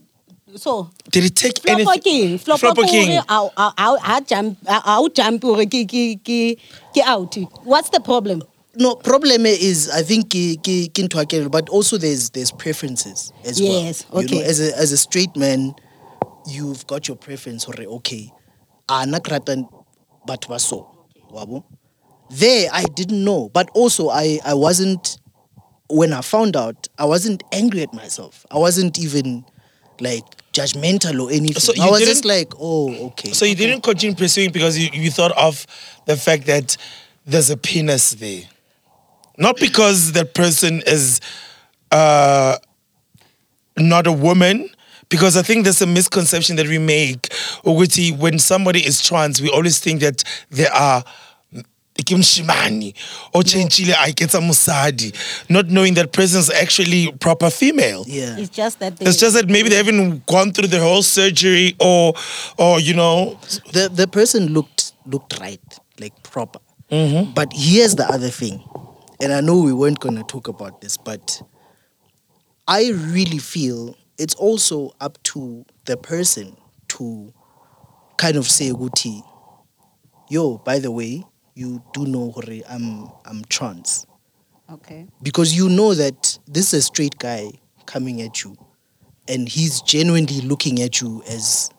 so, 0.55 0.89
did 1.11 1.25
it 1.25 1.35
take 1.35 1.59
Flopper 1.59 1.81
anything? 1.81 2.01
King, 2.01 2.37
Flopper 2.37 2.59
Flopper 2.59 2.83
King. 2.83 3.07
King. 3.07 3.21
Au, 3.29 3.51
au, 3.57 3.71
au, 3.77 3.97
au 3.97 4.19
jump, 4.27 4.57
au 4.67 5.09
jump, 5.09 5.43
hore 5.43 5.65
ke, 5.65 5.85
ke, 5.87 6.17
ke, 6.23 6.57
ke 6.93 7.01
out. 7.05 7.35
What's 7.63 7.89
the 7.89 7.99
problem? 7.99 8.43
no 8.75 8.95
problem 8.95 9.45
is 9.45 9.89
i 9.91 10.01
think 10.01 10.29
ke 10.33 10.57
ke 10.57 10.89
ke 10.89 11.03
ntho 11.05 11.19
ya 11.21 11.25
kelello, 11.25 11.51
but 11.51 11.69
also 11.69 11.97
there's 11.97 12.31
there's 12.31 12.51
preferences 12.51 13.31
as 13.45 13.61
Yes, 13.61 14.05
well 14.09 14.23
you 14.23 14.29
know 14.29 14.37
okay. 14.41 14.49
as 14.49 14.59
a 14.59 14.75
as 14.77 14.91
a 14.91 14.97
straight 14.97 15.35
man 15.37 15.75
you've 16.47 16.85
got 16.87 17.07
your 17.07 17.15
preference 17.17 17.67
or 17.67 17.75
okay 17.97 18.31
ana 18.89 19.19
krata 19.19 19.61
batho 20.27 20.49
ba 20.49 20.59
so 20.59 20.89
wabo 21.31 21.63
there 22.31 22.67
i 22.73 22.83
didn't 22.95 23.23
know 23.23 23.49
but 23.53 23.69
also 23.75 24.09
i 24.09 24.39
i 24.43 24.53
wasn't 24.53 25.17
when 25.89 26.11
i 26.11 26.21
found 26.21 26.55
out 26.57 26.87
i 26.97 27.05
wasn't 27.05 27.43
angry 27.51 27.83
at 27.83 27.93
myself 27.93 28.43
i 28.49 28.57
wasn't 28.57 28.97
even 28.97 29.45
like 29.99 30.25
judgmental 30.53 31.19
or 31.21 31.31
anything 31.31 31.59
So 31.59 31.73
i 31.73 31.85
you 31.85 31.91
was 31.91 32.01
just 32.01 32.25
like 32.25 32.53
oh 32.59 33.07
okay 33.07 33.31
So 33.33 33.45
you 33.45 33.55
didn't 33.55 33.81
continue 33.81 34.15
pursuing 34.15 34.51
because 34.51 34.77
you, 34.77 34.89
you 34.93 35.11
thought 35.11 35.31
of 35.37 35.65
the 36.05 36.15
fact 36.15 36.45
that 36.45 36.77
there's 37.25 37.49
a 37.49 37.57
penis 37.57 38.11
there. 38.11 38.43
Not 39.37 39.57
because 39.57 40.11
that 40.11 40.33
person 40.33 40.83
is 40.85 41.19
uh, 41.91 42.57
not 43.77 44.07
a 44.07 44.11
woman. 44.11 44.69
Because 45.09 45.37
I 45.37 45.41
think 45.43 45.63
there's 45.63 45.81
a 45.81 45.85
misconception 45.87 46.55
that 46.55 46.67
we 46.67 46.79
make. 46.79 47.31
When 47.63 48.39
somebody 48.39 48.85
is 48.85 49.01
trans, 49.01 49.41
we 49.41 49.49
always 49.49 49.79
think 49.79 50.01
that 50.01 50.23
they 50.49 50.67
are 50.67 51.03
ke 52.01 52.15
mshimane 52.15 52.93
or 53.33 53.43
changile 53.43 53.93
I 53.97 54.11
get 54.11 54.29
musadi, 54.31 55.13
not 55.49 55.67
knowing 55.67 55.93
that 55.93 56.11
person 56.11 56.39
is 56.39 56.49
actually 56.49 57.11
proper 57.19 57.49
female. 57.49 58.03
Yeah. 58.07 58.37
It's 58.37 58.49
just 58.49 58.79
that 58.79 58.97
they, 58.97 59.05
It's 59.05 59.19
just 59.19 59.35
that 59.35 59.47
maybe 59.47 59.69
they 59.69 59.77
haven't 59.77 60.25
gone 60.25 60.51
through 60.51 60.69
the 60.69 60.79
whole 60.79 61.03
surgery 61.03 61.75
or 61.79 62.13
or 62.57 62.79
you 62.79 62.93
know 62.95 63.39
the 63.71 63.89
the 63.93 64.07
person 64.07 64.47
looked 64.53 64.93
looked 65.05 65.39
right, 65.39 65.61
like 65.99 66.23
proper. 66.23 66.59
Mm-hmm. 66.89 67.33
But 67.33 67.53
here's 67.53 67.95
the 67.95 68.05
other 68.05 68.29
thing, 68.29 68.63
and 69.21 69.31
I 69.31 69.41
know 69.41 69.59
we 69.61 69.73
weren't 69.73 69.99
gonna 69.99 70.23
talk 70.23 70.47
about 70.47 70.81
this, 70.81 70.97
but 70.97 71.41
I 72.67 72.91
really 72.91 73.39
feel 73.39 73.95
it's 74.17 74.35
also 74.35 74.93
up 74.99 75.21
to 75.23 75.65
the 75.85 75.97
person 75.97 76.55
to 76.89 77.33
kind 78.17 78.35
of 78.35 78.49
say, 78.49 78.71
"Guti, 78.71 79.23
yo, 80.29 80.57
by 80.59 80.79
the 80.79 80.91
way, 80.91 81.23
you 81.55 81.83
do 81.93 82.05
know 82.05 82.31
hore 82.31 82.43
I'm 82.69 83.09
I'm 83.25 83.43
trans." 83.49 84.05
Okay. 84.71 85.05
because 85.21 85.55
you 85.55 85.69
know 85.69 85.93
that 85.93 86.39
this 86.47 86.73
is 86.73 86.79
a 86.79 86.81
straight 86.81 87.17
guy 87.19 87.51
coming 87.85 88.21
at 88.21 88.43
you 88.43 88.57
and 89.27 89.47
he's 89.47 89.81
genuinely 89.81 90.41
looking 90.41 90.81
at 90.81 91.01
you 91.01 91.21
as 91.27 91.69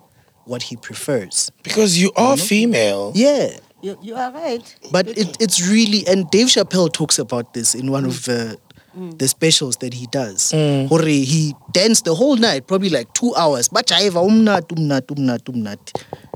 what 0.44 0.62
he 0.62 0.76
prefers 0.76 1.50
because 1.62 2.00
you 2.00 2.12
are 2.16 2.36
mm-hmm. 2.36 2.46
female. 2.46 3.12
yeah 3.14 3.56
You, 3.82 3.98
you 4.00 4.14
are 4.14 4.32
right. 4.32 4.64
but 4.92 5.08
it, 5.08 5.36
it's 5.40 5.66
really 5.66 6.06
and 6.06 6.30
dave 6.30 6.46
chappelle 6.48 6.92
talks 6.92 7.18
about 7.18 7.52
this 7.52 7.74
in 7.74 7.90
one 7.90 8.04
of 8.04 8.24
the 8.24 8.58
mm. 8.96 9.18
the 9.18 9.28
specials 9.28 9.76
that 9.78 9.92
he 9.94 10.06
does 10.06 10.52
mm. 10.52 10.88
Hore 10.88 11.02
he 11.02 11.54
danced 11.72 12.04
the 12.04 12.14
whole 12.14 12.36
night 12.36 12.66
probably 12.66 12.90
like 12.90 13.12
two 13.12 13.34
hours 13.34 13.68
bajaiva 13.68 14.20
umnat 14.24 14.68
umnat 14.72 15.06
umnat 15.12 15.42
umnat 15.52 15.82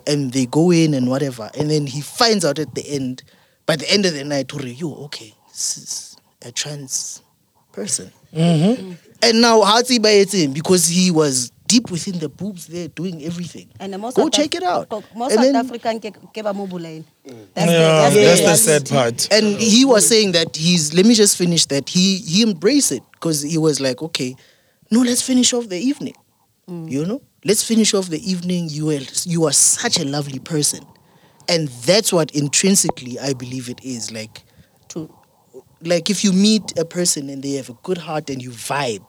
and 0.08 0.32
they 0.32 0.46
go 0.46 0.72
in 0.72 0.94
and 0.94 1.08
whatever 1.08 1.50
and 1.56 1.70
then 1.70 1.86
he 1.86 2.00
finds 2.00 2.44
out 2.44 2.58
at 2.58 2.74
the 2.74 2.84
end 2.88 3.22
by 3.66 3.76
the 3.76 3.88
end 3.92 4.04
of 4.06 4.14
the 4.14 4.24
night 4.24 4.50
Hore, 4.50 4.62
yo 4.62 4.92
okay 5.04 5.34
this 5.48 5.78
is 5.78 6.16
a 6.42 6.50
trans 6.50 7.22
person 7.72 8.10
mm-hmm. 8.34 8.90
mm. 8.90 8.96
and 9.22 9.40
now 9.40 9.60
Hatsi 9.60 10.02
him 10.34 10.52
because 10.52 10.88
he 10.88 11.10
was 11.10 11.52
deep 11.68 11.90
within 11.90 12.18
the 12.18 12.28
boobs 12.28 12.66
there 12.66 12.88
doing 12.88 13.22
everything. 13.22 13.68
And 13.78 13.92
the 13.92 13.98
most 13.98 14.16
Go 14.16 14.24
South 14.24 14.32
check 14.32 14.54
it 14.54 14.62
out. 14.62 14.90
Most 14.90 15.32
And 15.32 15.32
South 15.32 15.44
then- 15.44 15.56
African 15.56 16.00
ke 16.00 16.10
ke 16.32 16.42
ba 16.42 16.52
mo 16.52 16.66
bolaile. 16.66 17.04
Mm. 17.28 17.46
Yeah, 17.54 18.08
That's 18.08 18.14
the, 18.14 18.20
that's 18.24 18.40
the 18.40 18.56
sad 18.56 18.88
part. 18.88 19.28
And 19.30 19.60
he 19.60 19.84
was 19.84 20.08
saying 20.08 20.32
that 20.32 20.56
he's 20.56 20.94
let 20.94 21.04
me 21.06 21.14
just 21.14 21.36
finish 21.36 21.66
that. 21.66 21.88
He 21.88 22.16
he 22.16 22.42
embraced 22.42 22.90
it 22.90 23.04
because 23.12 23.42
he 23.42 23.58
was 23.58 23.80
like, 23.80 24.02
okay, 24.02 24.34
no, 24.90 25.02
let's 25.02 25.22
finish 25.22 25.52
off 25.52 25.68
the 25.68 25.78
evening. 25.78 26.16
Mm. 26.66 26.90
You 26.90 27.04
know? 27.04 27.20
Let's 27.48 27.64
finish 27.64 27.94
off 27.94 28.10
the 28.10 28.20
evening. 28.30 28.68
You 28.68 28.90
are 28.90 29.00
you 29.24 29.46
are 29.46 29.52
such 29.52 29.98
a 29.98 30.04
lovely 30.04 30.38
person. 30.38 30.84
And 31.48 31.68
that's 31.68 32.12
what 32.12 32.30
intrinsically 32.32 33.18
I 33.18 33.32
believe 33.32 33.70
it 33.70 33.82
is. 33.82 34.12
Like 34.12 34.42
To- 34.88 35.10
like 35.80 36.10
if 36.10 36.22
you 36.22 36.34
meet 36.34 36.78
a 36.78 36.84
person 36.84 37.30
and 37.30 37.42
they 37.42 37.52
have 37.52 37.70
a 37.70 37.74
good 37.82 37.96
heart 37.96 38.28
and 38.28 38.42
you 38.42 38.50
vibe, 38.50 39.02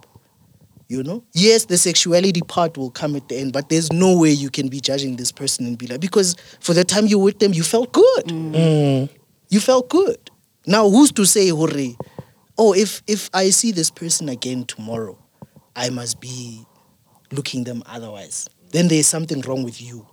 you 0.88 1.04
know? 1.04 1.22
Yes, 1.34 1.66
the 1.66 1.78
sexuality 1.78 2.40
part 2.42 2.78
will 2.78 2.92
come 2.92 3.18
at 3.18 3.28
the 3.28 3.38
end, 3.38 3.52
but 3.52 3.68
there's 3.68 3.92
no 3.92 4.18
way 4.18 4.30
you 4.30 4.50
can 4.50 4.70
be 4.70 4.80
judging 4.80 5.18
this 5.18 5.34
person 5.34 5.66
and 5.66 5.78
be 5.78 5.88
like, 5.88 6.00
because 6.00 6.38
for 6.62 6.74
the 6.74 6.86
time 6.86 7.08
you 7.08 7.20
were 7.20 7.26
with 7.26 7.40
them, 7.40 7.52
you 7.54 7.64
felt 7.64 7.92
good. 7.92 8.26
Mm. 8.28 9.10
You 9.50 9.60
felt 9.60 9.90
good. 9.90 10.32
Now, 10.66 10.88
who's 10.90 11.12
to 11.14 11.26
say, 11.26 11.50
hooray? 11.50 11.98
Oh, 12.58 12.74
if 12.74 13.04
if 13.06 13.30
I 13.34 13.50
see 13.50 13.74
this 13.74 13.90
person 13.90 14.30
again 14.30 14.64
tomorrow, 14.64 15.18
I 15.76 15.90
must 15.90 16.22
be 16.22 16.66
looking 17.32 17.64
them 17.64 17.84
otherwise. 17.86 18.50
Then 18.72 18.88
there's 18.88 19.08
something 19.08 19.42
wrong 19.42 19.64
with 19.64 19.82
you. 19.82 20.06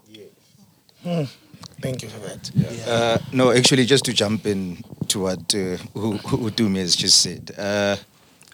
Thank 1.81 2.03
you 2.03 2.09
for 2.09 2.19
that. 2.21 2.51
Uh, 2.89 3.19
no, 3.33 3.53
actually, 3.53 3.85
just 3.85 4.05
to 4.07 4.13
jump 4.13 4.47
in 4.47 4.83
to 5.09 5.21
what 5.21 5.55
uh, 5.55 5.77
who, 5.95 6.17
who 6.17 6.51
Utumi 6.51 6.79
has 6.79 6.97
just 6.97 7.21
said, 7.21 7.53
uh, 7.59 7.97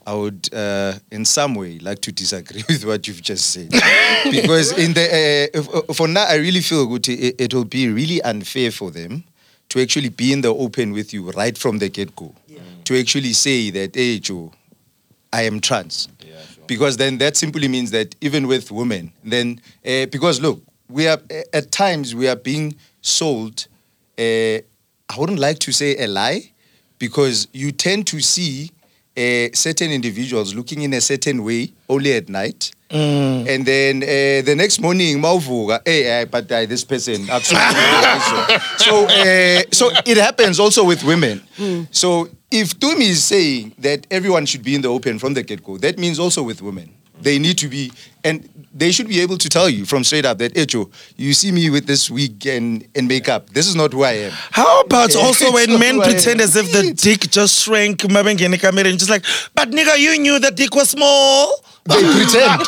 I 0.04 0.14
would, 0.14 0.52
uh, 0.52 0.94
in 1.12 1.24
some 1.24 1.54
way, 1.54 1.78
like 1.78 2.00
to 2.00 2.12
disagree 2.12 2.62
with 2.68 2.84
what 2.84 3.06
you've 3.06 3.22
just 3.22 3.50
said, 3.50 3.70
because 4.30 4.72
in 4.76 4.92
the 4.92 5.04
uh, 5.04 5.58
if- 5.58 5.74
uh, 5.74 5.92
for 5.94 6.08
now, 6.08 6.24
I 6.26 6.34
really 6.34 6.60
feel 6.60 6.86
good. 6.86 7.08
It, 7.08 7.40
it 7.40 7.54
will 7.54 7.64
be 7.64 7.88
really 7.88 8.20
unfair 8.22 8.70
for 8.72 8.90
them 8.90 9.24
to 9.68 9.80
actually 9.80 10.08
be 10.10 10.32
in 10.32 10.40
the 10.42 10.52
open 10.52 10.92
with 10.92 11.14
you 11.14 11.30
right 11.30 11.56
from 11.56 11.78
the 11.78 11.88
get 11.88 12.14
go, 12.16 12.34
to 12.84 12.98
actually 13.00 13.32
say 13.32 13.70
that, 13.70 13.94
hey, 13.94 14.18
Joe, 14.18 14.52
I 15.32 15.42
am 15.42 15.60
trans. 15.60 16.08
Because 16.66 16.96
then 16.96 17.18
that 17.18 17.36
simply 17.36 17.68
means 17.68 17.90
that 17.90 18.14
even 18.20 18.46
with 18.46 18.70
women, 18.70 19.12
then 19.24 19.60
uh, 19.84 20.06
because 20.06 20.40
look, 20.40 20.62
we 20.88 21.06
are 21.08 21.18
uh, 21.30 21.42
at 21.52 21.72
times 21.72 22.14
we 22.14 22.28
are 22.28 22.36
being 22.36 22.76
sold. 23.00 23.66
Uh, 24.18 24.58
I 25.08 25.18
wouldn't 25.18 25.38
like 25.38 25.58
to 25.60 25.72
say 25.72 25.96
a 25.98 26.06
lie, 26.06 26.52
because 26.98 27.48
you 27.52 27.72
tend 27.72 28.06
to 28.06 28.20
see 28.20 28.70
uh, 29.16 29.48
certain 29.52 29.90
individuals 29.90 30.54
looking 30.54 30.82
in 30.82 30.94
a 30.94 31.00
certain 31.00 31.42
way 31.44 31.72
only 31.88 32.12
at 32.12 32.28
night. 32.28 32.70
And 32.92 33.64
then 33.64 34.02
uh, 34.02 34.44
the 34.44 34.54
next 34.56 34.80
morning, 34.80 35.18
mawuvuka, 35.20 35.80
hey, 35.84 36.04
eh, 36.04 36.24
but 36.24 36.50
uh, 36.50 36.66
this 36.66 36.84
person. 36.84 37.28
absolutely." 37.30 38.58
so, 38.76 39.06
uh, 39.06 39.62
so 39.70 39.90
it 40.06 40.16
happens 40.18 40.60
also 40.60 40.84
with 40.84 41.02
women. 41.04 41.42
So 41.90 42.28
if 42.50 42.78
Tumi 42.78 43.08
is 43.08 43.24
saying 43.24 43.74
that 43.78 44.06
everyone 44.10 44.46
should 44.46 44.62
be 44.62 44.74
in 44.74 44.82
the 44.82 44.88
open 44.88 45.18
from 45.18 45.34
the 45.34 45.42
get 45.42 45.64
go, 45.64 45.78
that 45.78 45.98
means 45.98 46.18
also 46.18 46.42
with 46.42 46.60
women. 46.60 46.92
They 47.20 47.38
need 47.38 47.56
to 47.58 47.68
be, 47.68 47.92
and 48.24 48.48
they 48.74 48.90
should 48.90 49.06
be 49.06 49.20
able 49.20 49.38
to 49.38 49.48
tell 49.48 49.68
you 49.68 49.84
from 49.84 50.02
straight 50.02 50.24
up 50.24 50.38
that, 50.38 50.56
Echo, 50.56 50.90
you 51.16 51.32
see 51.34 51.52
me 51.52 51.70
with 51.70 51.86
this 51.86 52.10
wig 52.10 52.44
and, 52.46 52.86
and 52.96 53.06
makeup. 53.06 53.48
This 53.50 53.68
is 53.68 53.76
not 53.76 53.92
who 53.92 54.02
I 54.02 54.12
am. 54.12 54.32
How 54.50 54.80
about 54.80 55.14
also 55.14 55.52
when 55.54 55.78
men 55.78 55.94
who 55.94 56.02
I 56.02 56.06
am. 56.06 56.10
pretend 56.12 56.40
as 56.40 56.56
if 56.56 56.72
the 56.72 56.92
dick 56.94 57.30
just 57.30 57.62
shrank, 57.62 58.00
mabengene 58.00 58.58
camera, 58.60 58.86
and 58.86 58.98
just 58.98 59.10
like, 59.10 59.24
but 59.54 59.70
nigga, 59.70 59.98
you 59.98 60.18
knew 60.18 60.40
the 60.40 60.50
dick 60.50 60.74
was 60.74 60.90
small. 60.90 61.62
They 61.84 61.94
pretend. 62.14 62.60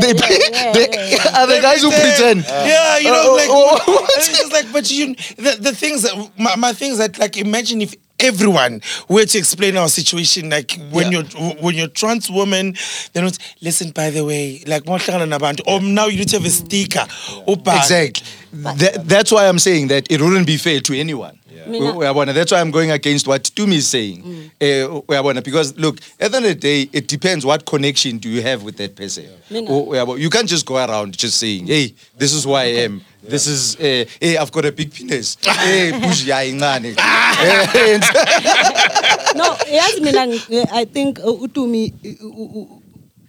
they, 0.00 0.12
they 0.14 1.18
are 1.34 1.46
the 1.46 1.58
guys 1.60 1.82
who 1.82 1.90
pretend. 1.90 2.44
Yeah, 2.46 2.98
you 2.98 3.10
uh, 3.10 3.12
know, 3.12 3.36
Oh, 3.50 3.76
like, 3.98 4.08
it's 4.16 4.38
just 4.38 4.52
like, 4.52 4.72
but 4.72 4.90
you, 4.90 5.14
the, 5.36 5.58
the 5.60 5.74
things 5.74 6.02
that, 6.02 6.30
my, 6.38 6.56
my 6.56 6.72
things 6.72 6.98
that, 6.98 7.18
like, 7.18 7.36
imagine 7.36 7.82
if 7.82 7.94
everyone 8.18 8.80
were 9.08 9.24
to 9.26 9.38
explain 9.38 9.76
our 9.76 9.88
situation, 9.88 10.48
like, 10.48 10.78
when 10.90 11.12
you're, 11.12 11.24
when 11.60 11.74
you're 11.74 11.88
trans 11.88 12.30
woman, 12.30 12.74
then 13.12 13.24
it's, 13.26 13.38
listen, 13.60 13.90
by 13.90 14.10
the 14.10 14.24
way, 14.24 14.62
like, 14.66 14.84
mohlangana 14.84 15.28
nabantu, 15.38 15.60
or 15.66 15.80
now 15.82 16.06
you 16.06 16.18
need 16.18 16.28
to 16.30 16.36
have 16.36 16.46
a 16.46 16.50
sticker. 16.50 17.00
Ubhale. 17.46 17.76
Exactly. 17.78 18.26
That, 18.52 19.08
that's 19.08 19.32
why 19.32 19.48
I'm 19.48 19.58
saying 19.58 19.88
that 19.88 20.10
it 20.10 20.20
wouldn't 20.20 20.46
be 20.46 20.56
fair 20.58 20.80
to 20.80 20.98
anyone. 20.98 21.38
Mina- 21.66 22.32
That's 22.32 22.50
why 22.50 22.60
I'm 22.60 22.70
going 22.72 22.90
against 22.90 23.26
what 23.28 23.44
Tumi 23.44 23.74
is 23.76 23.88
saying. 23.88 24.50
Eh, 24.60 24.82
uyabona, 25.08 25.42
Because 25.44 25.78
look, 25.78 25.98
at 26.20 26.30
the 26.32 26.36
end 26.38 26.46
of 26.46 26.54
the 26.54 26.54
day, 26.56 26.88
it 26.92 27.06
depends 27.06 27.46
what 27.46 27.64
connection 27.64 28.18
do 28.18 28.28
you 28.28 28.42
have 28.42 28.62
with 28.64 28.76
that 28.78 28.96
person. 28.96 29.26
Mina- 29.48 29.70
Oh, 29.70 30.16
You 30.16 30.28
can't 30.28 30.48
just 30.48 30.66
go 30.66 30.76
around 30.76 31.16
just 31.16 31.38
saying, 31.38 31.66
hey, 31.68 31.94
this 32.18 32.32
is 32.32 32.44
who 32.44 32.52
I 32.54 32.64
am. 32.64 33.00
This 33.22 33.46
is, 33.46 33.76
uh, 33.76 34.04
hey, 34.20 34.36
I've 34.36 34.50
got 34.50 34.64
a 34.64 34.72
big 34.72 34.92
penis. 34.92 35.36
hey, 35.40 35.92
push 36.02 36.24
ya 36.24 36.38
incane. 36.42 36.94
Eh, 36.98 37.98
no 39.36 39.54
yazi 39.70 40.00
mina 40.02 40.26
i 40.72 40.84
think 40.84 41.18
uh, 41.20 41.32
utumi 41.42 41.92
uh, 42.04 42.26
uh, 42.26 42.60
uh, 42.62 42.66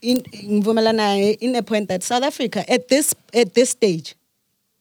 in 0.02 0.18
ngivumelana 0.22 0.94
naye 0.98 1.38
in 1.40 1.56
a 1.56 1.62
point 1.62 1.88
that 1.88 2.04
south 2.04 2.24
africa 2.24 2.66
at 2.70 2.88
this 2.90 3.14
at 3.34 3.54
this 3.54 3.70
stage 3.70 4.16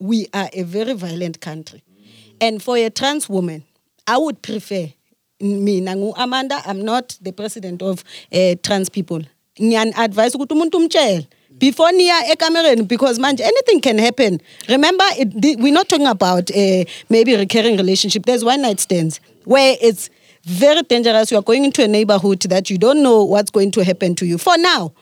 we 0.03 0.27
are 0.35 0.51
a 0.53 0.63
very 0.65 0.95
violent 0.95 1.41
country. 1.41 1.83
And 2.41 2.61
for 2.63 2.77
a 2.77 2.91
trans 2.91 3.29
woman 3.29 3.65
i 4.07 4.19
would 4.19 4.43
prefer 4.43 4.89
me, 5.41 5.81
ngu-amanda 5.81 6.61
i'm 6.67 6.85
not 6.85 7.17
the 7.21 7.33
president 7.33 7.83
of 7.83 8.03
uh, 8.33 8.55
trans 8.63 8.89
people. 8.89 9.23
Umuntu 9.59 10.77
umtshele 10.77 11.27
before 11.59 11.93
niya 11.93 12.33
ekamereni 12.33 12.89
because 12.89 13.19
man, 13.21 13.37
anything 13.41 13.81
can 13.81 13.99
happen. 13.99 14.41
Remember 14.69 15.05
it, 15.19 15.61
we're 15.61 15.73
not 15.73 15.89
talking 15.89 16.07
about 16.07 16.51
uh, 16.51 16.85
maybe 17.09 17.37
recurring 17.37 17.77
relationship. 17.77 18.27
There's 18.27 18.45
one 18.45 18.63
night 18.63 18.81
stands 18.81 19.21
where 19.45 19.77
it's 19.81 20.11
very 20.45 20.83
dangerous. 20.83 21.31
You 21.31 21.39
are 21.39 21.43
going 21.43 21.65
into 21.65 21.85
a 21.85 21.89
neighborhood 21.89 22.41
that 22.43 22.71
you 22.71 22.79
don't 22.79 23.03
know 23.03 23.23
what's 23.23 23.51
going 23.51 23.71
to 23.73 23.85
happen 23.85 24.15
to 24.17 24.27
you. 24.27 24.39
For 24.39 24.59
now 24.59 24.93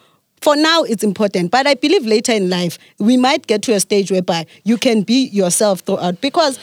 for 0.40 0.57
now 0.57 0.83
it's 0.85 1.03
important 1.05 1.50
but 1.50 1.66
i 1.66 1.74
believe 1.74 2.07
later 2.07 2.33
in 2.33 2.48
life 2.48 2.79
we 2.98 3.16
might 3.16 3.46
get 3.46 3.62
to 3.62 3.72
a 3.74 3.81
stage 3.81 4.11
whereby 4.11 4.46
you 4.64 4.76
can 4.79 5.03
be 5.03 5.29
yourself 5.33 5.81
throughout 5.81 6.20
because 6.20 6.59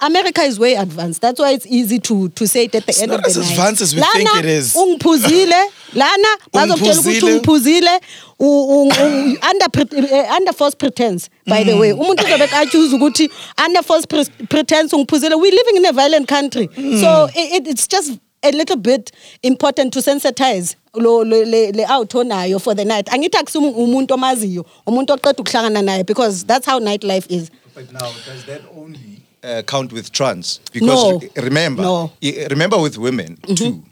america 0.00 0.42
is 0.42 0.58
way 0.60 0.74
advanced. 0.76 1.20
That's 1.20 1.40
why 1.40 1.50
it's 1.52 1.66
easy 1.66 1.98
to 2.00 2.28
to 2.28 2.46
say 2.46 2.64
it 2.66 2.74
at 2.74 2.84
the 2.86 2.90
It's 2.90 3.02
end 3.02 3.12
of 3.12 3.20
the 3.22 3.28
as 3.28 3.36
night. 3.36 3.50
advanced 3.50 3.82
as 3.82 3.94
we 3.94 4.00
Lana, 4.00 4.12
think 4.14 4.36
it 4.38 4.44
is. 4.44 4.74
ungiphuzile 4.74 5.62
lana 5.94 6.28
bazokutshela 6.52 7.00
ukuthi 7.00 7.32
Ungiphuzile. 7.32 8.00
under 8.40 10.14
eh, 10.14 10.36
under 10.36 10.52
false 10.52 10.74
pretense 10.74 11.28
by 11.46 11.64
the 11.64 11.76
way. 11.76 11.92
Umuntu 11.92 12.24
uzobe 12.24 12.44
accuse 12.54 12.94
ukuthi 12.94 13.28
under 13.66 13.82
false 13.82 14.06
pre- 14.06 14.46
pretense 14.48 14.92
ungiphuzile. 14.96 15.34
We're 15.40 15.50
living 15.52 15.76
in 15.76 15.86
a 15.86 15.92
violent 15.92 16.28
country. 16.28 16.68
So 17.00 17.28
it, 17.34 17.52
it- 17.62 17.68
it's 17.68 17.86
just 17.88 18.12
a 18.42 18.50
little 18.52 18.76
bit 18.76 19.12
important 19.42 19.92
to 19.92 20.00
sensitize 20.02 20.76
lo 20.94 21.22
lo- 21.22 21.44
le 21.44 21.72
le 21.72 21.84
out 21.88 22.10
onayo 22.14 22.60
for 22.60 22.74
the 22.74 22.84
night 22.84 23.06
angithi 23.10 23.36
akusumi 23.38 23.68
umuntu 23.68 24.14
omaziyo 24.14 24.66
umuntu 24.86 25.12
oqeda 25.12 25.38
ukuhlangana 25.42 25.82
naye 25.82 26.04
because 26.06 26.44
that's 26.46 26.66
how 26.66 26.78
night 26.78 27.04
life 27.04 27.26
is 27.30 27.50
But 27.74 27.90
now, 27.92 28.12
does 28.26 28.44
that 28.46 28.60
only 28.76 29.22
uh, 29.42 29.62
count 29.62 29.92
with 29.92 30.12
trans? 30.12 30.60
Because 30.74 30.88
No. 30.88 31.18
re- 31.18 31.30
remember, 31.36 31.82
No. 31.82 32.12
remember 32.50 32.78
with 32.78 32.98
women 32.98 33.38
too. 33.56 33.82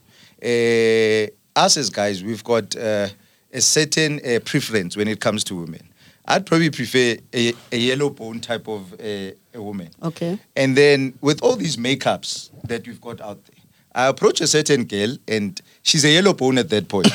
Uh, 0.42 1.26
us 1.56 1.76
as 1.78 1.88
guys, 1.90 2.22
we've 2.22 2.44
got 2.44 2.76
uh, 2.76 3.08
a 3.52 3.60
certain 3.60 4.20
uh, 4.24 4.38
preference 4.44 4.96
when 4.98 5.08
it 5.08 5.20
comes 5.20 5.44
to 5.44 5.54
women. 5.56 5.80
I'd 6.26 6.44
probably 6.44 6.68
prefer 6.70 7.16
a, 7.34 7.54
a 7.72 7.76
yellow 7.78 8.10
bone 8.10 8.40
type 8.40 8.68
of 8.68 8.92
uh, 9.00 9.32
a 9.54 9.62
woman. 9.62 9.88
Okay. 10.02 10.38
And 10.56 10.76
then 10.76 11.14
with 11.22 11.42
all 11.42 11.56
these 11.56 11.76
makeups 11.78 12.50
that 12.68 12.86
we've 12.86 13.00
got 13.00 13.20
out 13.22 13.38
there, 13.46 13.59
I 13.92 14.06
approach 14.06 14.40
a 14.40 14.46
certain 14.46 14.84
girl 14.84 15.16
and 15.26 15.60
she's 15.82 16.04
a 16.04 16.10
yellow 16.10 16.32
bone 16.32 16.58
at 16.58 16.68
that 16.70 16.86
point. 16.88 17.06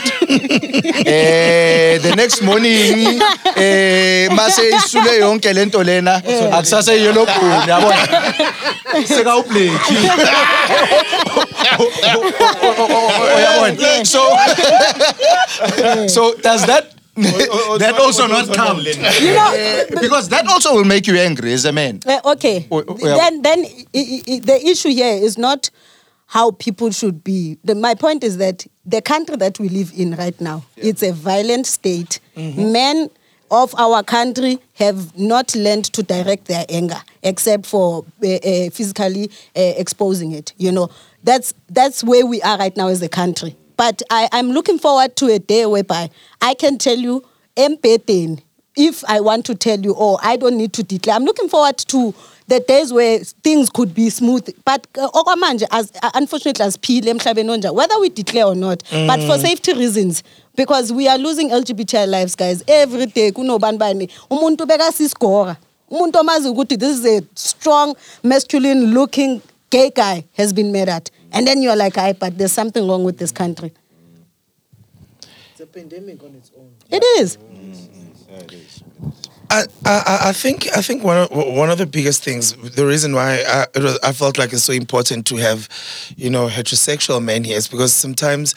eh 1.08 1.98
the 2.00 2.14
next 2.18 2.42
morning 2.42 3.22
eh 3.56 4.28
mase 4.36 4.60
isule 4.76 5.20
yonke 5.24 5.54
lento 5.54 5.82
lena. 5.84 6.22
Akusasa 6.52 6.92
yellow 7.00 7.26
bone 7.26 7.68
yabona? 7.68 8.08
Seka 9.08 9.36
ubleki 9.40 9.96
uyabona 13.36 14.06
so 14.06 14.22
so 16.08 16.36
does 16.42 16.66
that 16.66 16.92
that 17.80 17.96
also 18.00 18.28
not 18.28 18.54
count? 18.54 18.84
You 18.84 19.34
know 19.34 19.86
because 20.02 20.28
that 20.30 20.46
also 20.48 20.74
will 20.76 20.84
make 20.84 21.08
you 21.08 21.16
angry 21.18 21.54
as 21.54 21.64
a 21.64 21.72
man. 21.72 22.02
Uh, 22.06 22.20
okay. 22.36 22.68
Oh, 22.70 22.84
oh, 22.86 22.98
yeah. 23.00 23.16
Then, 23.16 23.42
then 23.42 23.60
i- 23.66 23.86
i- 23.96 24.24
i- 24.28 24.40
the 24.40 24.60
issue 24.68 24.90
here 24.90 25.16
is 25.24 25.38
not 25.38 25.70
how 26.36 26.52
people 26.52 26.92
should 26.92 27.24
be. 27.24 27.58
The, 27.64 27.76
my 27.76 27.96
point 27.96 28.22
is 28.22 28.38
that 28.40 28.68
the 28.86 29.02
country 29.02 29.38
that 29.38 29.58
we 29.58 29.70
live 29.70 29.94
in 29.96 30.16
right 30.16 30.40
now, 30.42 30.66
it's 30.76 31.02
a 31.02 31.14
violent 31.14 31.66
state. 31.66 32.20
Men 32.36 33.10
of 33.50 33.74
our 33.78 34.04
country 34.04 34.60
have 34.74 35.18
not 35.18 35.56
learned 35.56 35.86
to 35.94 36.04
direct 36.04 36.46
their 36.46 36.66
anger, 36.68 37.02
except 37.24 37.66
for 37.66 38.04
uh, 38.22 38.28
uh, 38.28 38.70
physically 38.70 39.32
uh, 39.56 39.62
exposing 39.78 40.34
it. 40.34 40.52
You 40.58 40.74
know, 40.74 40.90
that's 41.24 41.54
that's 41.70 42.04
where 42.04 42.26
we 42.26 42.42
are 42.42 42.58
right 42.58 42.76
now 42.76 42.90
as 42.90 43.02
a 43.02 43.08
country. 43.08 43.56
But 43.78 44.02
I, 44.10 44.28
I'm 44.34 44.52
looking 44.52 44.78
forward 44.78 45.16
to 45.18 45.28
a 45.28 45.40
day 45.40 45.66
whereby 45.66 46.10
I 46.42 46.54
can 46.56 46.78
tell 46.78 46.98
you, 46.98 47.24
empathy 47.56 48.44
if 48.78 49.06
I 49.08 49.22
want 49.22 49.46
to 49.46 49.56
tell 49.56 49.80
you, 49.80 49.96
oh, 49.98 50.20
I 50.22 50.36
don't 50.36 50.58
need 50.58 50.74
to 50.74 50.84
declare. 50.84 51.16
I'm 51.16 51.24
looking 51.24 51.48
forward 51.48 51.78
to 51.78 52.14
the 52.48 52.60
days 52.60 52.94
where 52.94 53.20
things 53.20 53.70
could 53.70 53.94
be 53.94 54.10
smooth. 54.10 54.48
But 54.64 54.88
uh, 55.00 55.10
okwamanje, 55.12 55.64
as 55.72 55.92
uh, 56.02 56.12
unfortunately, 56.14 56.64
as 56.66 56.78
phile 56.78 57.04
emhlabeni 57.06 57.50
onja, 57.50 57.74
whether 57.74 58.00
we 58.00 58.10
declare 58.10 58.46
or 58.46 58.56
not, 58.56 58.84
but 58.92 59.22
for 59.24 59.38
safety 59.38 59.74
reasons, 59.74 60.24
because 60.56 60.92
we 60.94 61.08
are 61.08 61.18
losing 61.18 61.50
LGBTI 61.50 62.08
lives, 62.08 62.36
guys. 62.36 62.64
Every 62.68 63.08
day, 63.08 63.32
kunobani 63.32 63.78
bani, 63.80 64.08
umuntu 64.30 64.68
beka 64.68 64.92
sisigora. 64.92 65.58
Umuntu 65.92 66.14
omazi 66.20 66.48
ukuthi 66.48 66.80
this 66.80 67.00
is 67.00 67.06
a 67.06 67.22
strong, 67.36 67.96
masculine 68.24 68.94
looking 68.94 69.42
gay 69.70 69.90
guy 69.90 70.24
has 70.34 70.54
been 70.54 70.72
murdered. 70.72 71.10
And 71.32 71.46
then 71.46 71.62
you're 71.62 71.76
like, 71.76 71.98
I, 71.98 72.14
but 72.14 72.38
there's 72.38 72.54
something 72.54 72.88
wrong 72.88 73.04
with 73.04 73.18
this 73.18 73.32
country. 73.32 73.72
It's 75.52 75.60
a 75.62 75.66
pandemic 75.66 76.24
on 76.24 76.36
its 76.36 76.52
own. 76.58 76.72
It 76.90 77.04
is. 77.20 77.38
I, 79.50 79.66
I, 79.86 80.20
I 80.26 80.34
think 80.34 80.68
I 80.76 80.82
think 80.82 81.04
one 81.04 81.18
of, 81.18 81.32
one 81.32 81.70
of 81.70 81.78
the 81.78 81.86
biggest 81.86 82.24
things, 82.24 82.54
the 82.54 82.86
reason 82.86 83.14
why 83.14 83.44
I, 83.48 83.66
it 83.76 83.84
was, 83.84 84.00
I 84.04 84.12
felt 84.12 84.38
like 84.38 84.54
it's 84.54 84.64
so 84.64 84.74
important 84.74 85.26
to 85.28 85.36
have, 85.38 85.68
you 86.16 86.30
know, 86.30 86.48
heterosexual 86.48 87.24
men 87.24 87.44
here 87.44 87.58
is 87.58 87.68
because 87.68 87.94
sometimes 87.94 88.56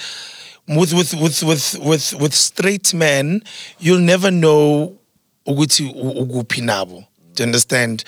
with 0.68 0.92
with 0.92 1.14
with 1.14 1.42
with 1.42 1.76
with, 1.80 2.14
with 2.14 2.34
straight 2.34 2.94
men, 2.94 3.42
you'll 3.78 4.00
never 4.00 4.30
know 4.30 4.96
ukuthi 5.46 5.92
ukuphi 5.94 6.62
nabo. 6.62 7.04
Do 7.34 7.44
you 7.44 7.46
understand? 7.46 8.02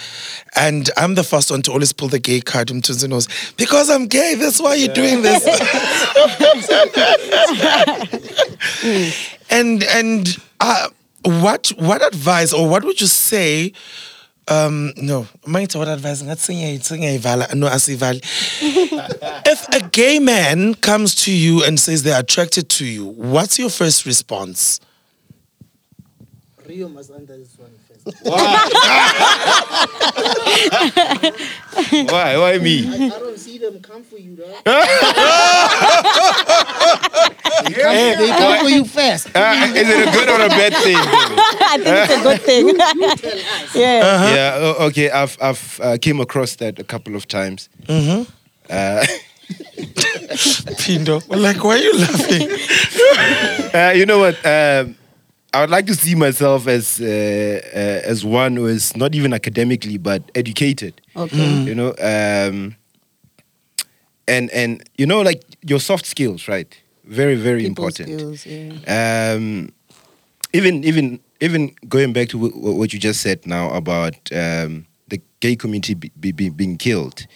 And 0.56 0.90
I'm 0.96 1.14
the 1.14 1.22
first 1.22 1.52
one 1.52 1.62
to 1.62 1.72
always 1.72 1.92
pull 1.92 2.08
the 2.08 2.18
gay 2.18 2.40
card. 2.40 2.68
Mthunzi 2.68 3.08
knows 3.08 3.28
because 3.56 3.88
I'm 3.88 4.06
gay. 4.06 4.34
That's 4.34 4.60
why 4.60 4.74
you're 4.74 4.92
doing 4.92 5.22
this. 5.22 5.44
and 9.50 9.84
and 9.84 10.36
uh, 10.58 10.88
what 11.24 11.68
what 11.76 12.04
advice 12.06 12.52
or 12.52 12.68
what 12.68 12.84
would 12.84 13.00
you 13.00 13.06
say 13.06 13.72
um 14.48 14.92
no 14.96 15.26
mangithe 15.46 15.76
what 15.76 15.88
advice? 15.88 16.22
Ngathi 16.22 16.52
singayi- 16.54 16.80
singayivala 16.82 17.54
no 17.54 17.66
asivali 17.68 18.20
if 19.46 19.68
a 19.74 19.80
gay 19.90 20.18
man 20.18 20.74
comes 20.74 21.14
to 21.14 21.32
you 21.32 21.62
and 21.64 21.78
says 21.78 22.02
they're 22.02 22.18
attracted 22.20 22.68
to 22.68 22.84
you 22.84 23.06
what's 23.06 23.58
your 23.58 23.70
first 23.70 24.06
response? 24.06 24.80
Rio 26.66 26.88
must 26.88 27.10
answer 27.10 27.36
this 27.36 27.56
one 27.58 27.70
first. 28.04 28.24
Why? 32.10 32.36
Why 32.38 32.58
me? 32.58 32.86
I, 32.88 33.06
I 33.06 33.08
don't 33.18 33.38
see 33.38 33.58
them 33.58 33.80
come 33.80 34.02
for 34.02 34.18
you, 34.18 34.36
dog. 34.36 34.54
Hey, 37.70 38.14
they 38.16 38.28
come 38.28 38.58
for 38.64 38.70
you 38.70 38.84
first. 38.84 39.28
Uh, 39.36 39.54
is 39.74 39.88
it 39.88 40.08
a 40.08 40.12
good 40.12 40.28
or 40.28 40.40
a 40.40 40.48
bad 40.48 40.72
thing? 40.82 40.96
I 40.96 41.78
think 41.78 41.86
it's 41.86 42.14
a 42.14 42.22
good 42.22 42.40
thing. 42.42 42.68
yeah. 43.80 44.34
Yeah. 44.34 44.58
o- 44.58 44.86
Okay. 44.86 45.10
I've 45.10 45.36
I've 45.40 45.80
uh, 45.82 45.96
came 46.00 46.20
across 46.20 46.56
that 46.56 46.78
a 46.78 46.84
couple 46.84 47.14
of 47.16 47.26
times. 47.28 47.68
Uh, 47.88 49.04
Pindo 50.80 51.20
like 51.28 51.62
why 51.64 51.74
are 51.74 51.78
you 51.78 51.92
laughing 51.98 52.48
uh, 53.74 53.90
you 53.94 54.06
know 54.06 54.18
what? 54.20 54.36
Um, 54.46 54.94
I 55.52 55.60
would 55.60 55.70
like 55.70 55.86
to 55.86 55.94
see 55.94 56.14
myself 56.14 56.66
as 56.68 57.00
uh, 57.00 57.04
uh, 57.74 58.08
as 58.10 58.24
one 58.24 58.56
who 58.56 58.66
is 58.66 58.96
not 58.96 59.14
even 59.14 59.32
academically 59.32 59.98
but 59.98 60.22
educated. 60.34 61.00
Okay. 61.16 61.64
You 61.64 61.74
know, 61.74 61.88
um, 61.98 62.76
and 64.28 64.50
and 64.50 64.82
you 64.96 65.06
know, 65.06 65.22
like 65.22 65.42
your 65.62 65.80
soft 65.80 66.06
skills, 66.06 66.46
right? 66.48 66.68
Very 67.04 67.34
very 67.34 67.62
People 67.62 67.86
important. 67.86 68.08
skills, 68.08 68.46
yeah. 68.46 69.32
um, 69.34 69.70
even 70.52 70.84
even 70.84 71.18
even 71.40 71.74
going 71.88 72.12
back 72.12 72.28
to 72.28 72.38
wh- 72.38 72.52
wh- 72.52 72.76
what 72.78 72.92
you 72.92 72.98
just 73.00 73.20
said 73.20 73.44
now 73.46 73.70
about 73.70 74.14
um, 74.32 74.86
the 75.08 75.20
gay 75.40 75.56
community 75.56 75.94
be- 75.94 76.32
being 76.50 76.76
killed, 76.76 77.26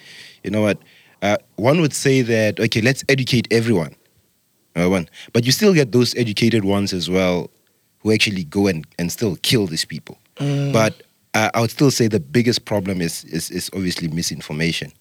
you 0.45 0.51
know 0.51 0.63
what? 0.63 0.79
Uh, 1.23 1.37
one 1.57 1.81
would 1.81 1.93
say 1.95 2.23
that 2.23 2.61
okay, 2.61 2.81
let's 2.81 3.03
educate 3.09 3.49
everyone, 3.51 3.97
uh, 4.77 4.89
one, 4.89 5.09
but 5.33 5.45
you 5.45 5.51
still 5.51 5.75
get 5.75 5.91
those 5.91 6.15
educated 6.17 6.65
ones 6.65 6.93
as 6.93 7.11
well, 7.11 7.51
who 8.05 8.13
actually 8.13 8.45
go 8.45 8.69
and, 8.69 8.87
and 8.99 9.11
still 9.11 9.37
kill 9.43 9.67
these 9.67 9.85
people. 9.85 10.19
But 10.39 11.03
uh, 11.35 11.51
I 11.55 11.61
would 11.61 11.71
still 11.71 11.91
say 11.91 12.07
the 12.07 12.21
biggest 12.21 12.65
problem 12.65 13.01
is 13.01 13.25
is, 13.25 13.51
is 13.51 13.71
obviously 13.75 14.09
misinformation. 14.09 14.93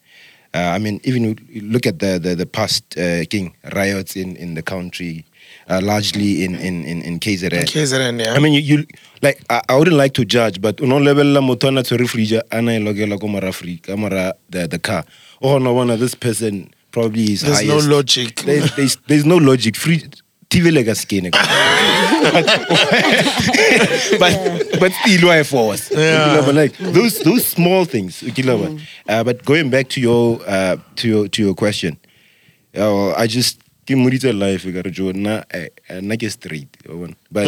Uh, 0.56 0.72
I 0.76 0.78
mean, 0.78 1.02
even 1.04 1.36
look 1.62 1.86
at 1.86 2.00
the 2.00 2.20
the, 2.20 2.36
the 2.36 2.46
past 2.46 2.98
uh, 2.98 3.26
king 3.26 3.56
riots 3.74 4.16
in, 4.16 4.36
in 4.36 4.54
the 4.54 4.62
country, 4.62 5.26
uh, 5.70 5.82
largely 5.84 6.44
in 6.44 6.56
in 6.56 6.86
in, 6.86 7.02
in 7.02 7.20
KZN. 7.20 7.66
KZN, 7.66 8.24
yeah. 8.24 8.34
I 8.34 8.40
mean, 8.40 8.54
you, 8.54 8.62
you 8.62 8.86
like 9.22 9.44
I, 9.50 9.62
I 9.70 9.76
wouldn't 9.76 9.98
like 9.98 10.14
to 10.14 10.26
judge, 10.26 10.62
but 10.62 10.80
uno 10.80 11.00
level 11.00 11.26
la 11.26 11.42
motona 11.42 11.84
to 11.84 11.98
refrigerator 11.98 12.46
ana 12.52 12.72
ilogela 12.72 13.20
ko 13.20 13.52
free 13.52 13.82
the 13.86 14.68
the 14.68 14.80
car. 14.80 15.04
Oh 15.42 15.58
no, 15.58 15.74
one 15.74 15.90
of 15.90 16.00
this 16.00 16.16
person 16.16 16.72
probably 16.92 17.34
is 17.34 17.42
There's 17.42 17.66
no 17.68 17.78
logic. 17.80 18.42
There's, 18.42 18.76
there's, 18.76 18.96
there's 19.08 19.26
no 19.26 19.38
logic. 19.38 19.76
Free 19.76 20.04
TV 20.54 20.70
lega 20.72 20.94
skene. 20.96 21.30
but 24.22 24.36
but 24.80 24.92
still 25.02 25.28
why 25.28 25.42
force. 25.44 25.90
Yeah. 25.92 26.42
But 26.46 26.56
like 26.56 26.78
those 26.78 27.20
those 27.26 27.46
small 27.46 27.86
things. 27.86 28.22
Uh, 29.10 29.24
but 29.24 29.44
going 29.46 29.70
back 29.70 29.90
to 29.90 30.02
your 30.02 30.40
uh, 30.48 30.78
to 30.98 31.08
your 31.08 31.28
to 31.28 31.42
your 31.42 31.56
question, 31.56 31.98
uh, 32.78 33.14
I 33.18 33.26
just 33.28 33.58
ke 33.86 33.96
moditse 34.00 34.32
life 34.32 34.64
ka 34.64 34.82
re 34.86 34.92
jo 34.92 35.12
na 35.12 35.44
eh, 35.52 35.68
eh, 35.90 36.00
nna 36.00 36.16
ke 36.16 36.30
straight 36.32 36.72
bona. 36.88 37.16
but 37.32 37.48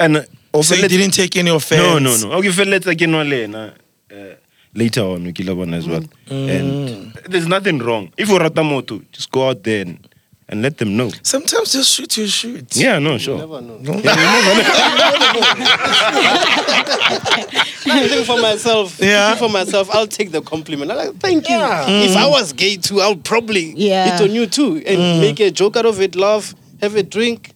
and 0.00 0.16
uh, 0.16 0.62
so 0.62 0.74
you 0.74 0.88
didn't 0.88 1.12
take 1.12 1.36
any 1.36 1.50
offense 1.52 1.82
no 1.82 1.98
no 2.00 2.16
no 2.16 2.32
okay 2.40 2.48
feletsa 2.50 2.96
ke 2.96 3.04
nwa 3.04 3.24
le 3.28 3.44
ena 3.44 3.62
uh, 4.08 4.34
later 4.72 5.04
on 5.04 5.32
ke 5.36 5.44
la 5.44 5.52
bona 5.54 5.76
as 5.76 5.84
well 5.86 6.04
and 6.32 7.12
there's 7.28 7.48
nothing 7.48 7.76
wrong 7.84 8.08
if 8.16 8.32
rata 8.32 8.64
motho 8.64 9.02
just 9.12 9.28
go 9.30 9.48
out 9.52 9.60
there 9.68 9.84
and, 9.84 10.00
and 10.48 10.62
let 10.62 10.78
them 10.78 10.96
know 10.96 11.10
sometimes 11.22 11.72
just 11.72 11.90
shoot 11.94 12.16
your 12.16 12.26
shoot 12.28 12.76
yeah 12.76 12.98
no 12.98 13.18
sure 13.18 13.38
Never 13.38 13.60
know. 13.60 13.78
No? 13.78 13.92
I 17.88 18.08
think 18.08 18.26
for 18.26 18.38
myself, 18.40 18.98
Yeah. 19.00 19.34
for 19.36 19.48
myself, 19.48 19.88
I'll 19.94 20.06
take 20.06 20.30
the 20.32 20.42
compliment. 20.42 20.90
I'm 20.90 20.96
like, 20.96 21.14
thank 21.16 21.48
you. 21.48 21.54
Yeah. 21.56 21.86
If 21.88 22.16
I 22.16 22.26
was 22.28 22.52
gay 22.52 22.76
too, 22.76 23.00
I'll 23.00 23.16
probably 23.16 23.72
Yeah. 23.76 24.12
hit 24.18 24.28
on 24.28 24.34
you 24.34 24.46
too 24.46 24.82
and 24.86 25.20
make 25.20 25.40
a 25.40 25.50
joke 25.50 25.76
out 25.76 25.86
of 25.86 26.00
it, 26.00 26.14
laugh, 26.16 26.54
have 26.82 26.94
a 26.96 27.02
drink. 27.02 27.52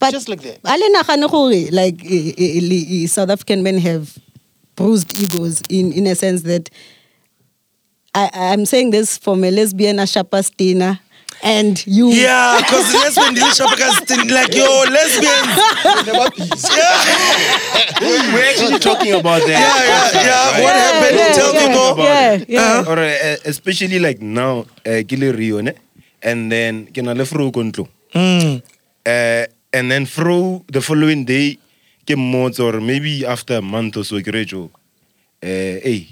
But 0.00 0.10
Just 0.12 0.28
like 0.28 0.42
that. 0.42 0.58
ale 0.66 0.90
nagane 0.94 1.70
like 1.72 2.04
eh, 2.04 2.32
eh, 2.36 2.60
le- 2.62 3.04
eh, 3.04 3.06
South 3.06 3.30
African 3.30 3.62
men 3.62 3.78
have 3.78 4.18
bruised 4.76 5.16
egos 5.18 5.62
in 5.68 5.92
in 5.92 6.06
a 6.06 6.14
sense 6.14 6.42
that 6.42 6.68
I 8.14 8.28
I'm 8.34 8.66
saying 8.66 8.90
this 8.90 9.16
from 9.18 9.44
a 9.44 9.50
lesbian 9.50 9.98
a 9.98 10.02
Shapastina 10.02 10.98
and 11.42 11.84
you 11.86 12.10
Yeah, 12.14 12.56
because 12.62 12.86
lesbian 12.94 13.34
Shapaka 13.50 13.90
like 14.30 14.54
yo, 14.54 14.66
lesbians. 14.90 15.52
yeah, 16.70 18.32
We're 18.32 18.46
actually 18.50 18.78
talking 18.78 19.14
about 19.14 19.42
that. 19.46 19.58
yeah, 19.58 20.22
yeah. 20.22 20.62
What 20.62 20.74
happened? 20.76 21.16
yeah, 21.18 21.32
Tell 21.34 21.52
yeah, 21.54 21.66
people. 21.66 22.04
yeah, 22.04 22.44
yeah. 22.48 22.84
Or 22.90 22.98
uh, 22.98 23.36
especially 23.44 23.98
like 23.98 24.22
now, 24.22 24.66
uh, 24.86 25.02
ke 25.02 25.18
le 25.18 25.32
Rio, 25.32 25.58
and 26.22 26.50
then 26.52 26.86
ke 26.86 27.02
na 27.02 27.12
le 27.12 27.24
fro 27.26 27.50
ko. 27.50 27.62
Mm. 28.14 28.62
Uh, 29.06 29.44
and 29.72 29.90
then 29.90 30.06
fro 30.06 30.64
the 30.70 30.80
following 30.80 31.24
day 31.24 31.58
ke 32.06 32.14
mmotsa 32.14 32.60
or 32.64 32.80
maybe 32.80 33.24
after 33.26 33.56
a 33.56 33.62
month 33.62 33.96
or 33.96 34.04
so 34.04 34.20
ke 34.20 34.28
re 34.34 34.44
jo 34.44 34.70
eh 35.42 35.80
hey 35.82 36.06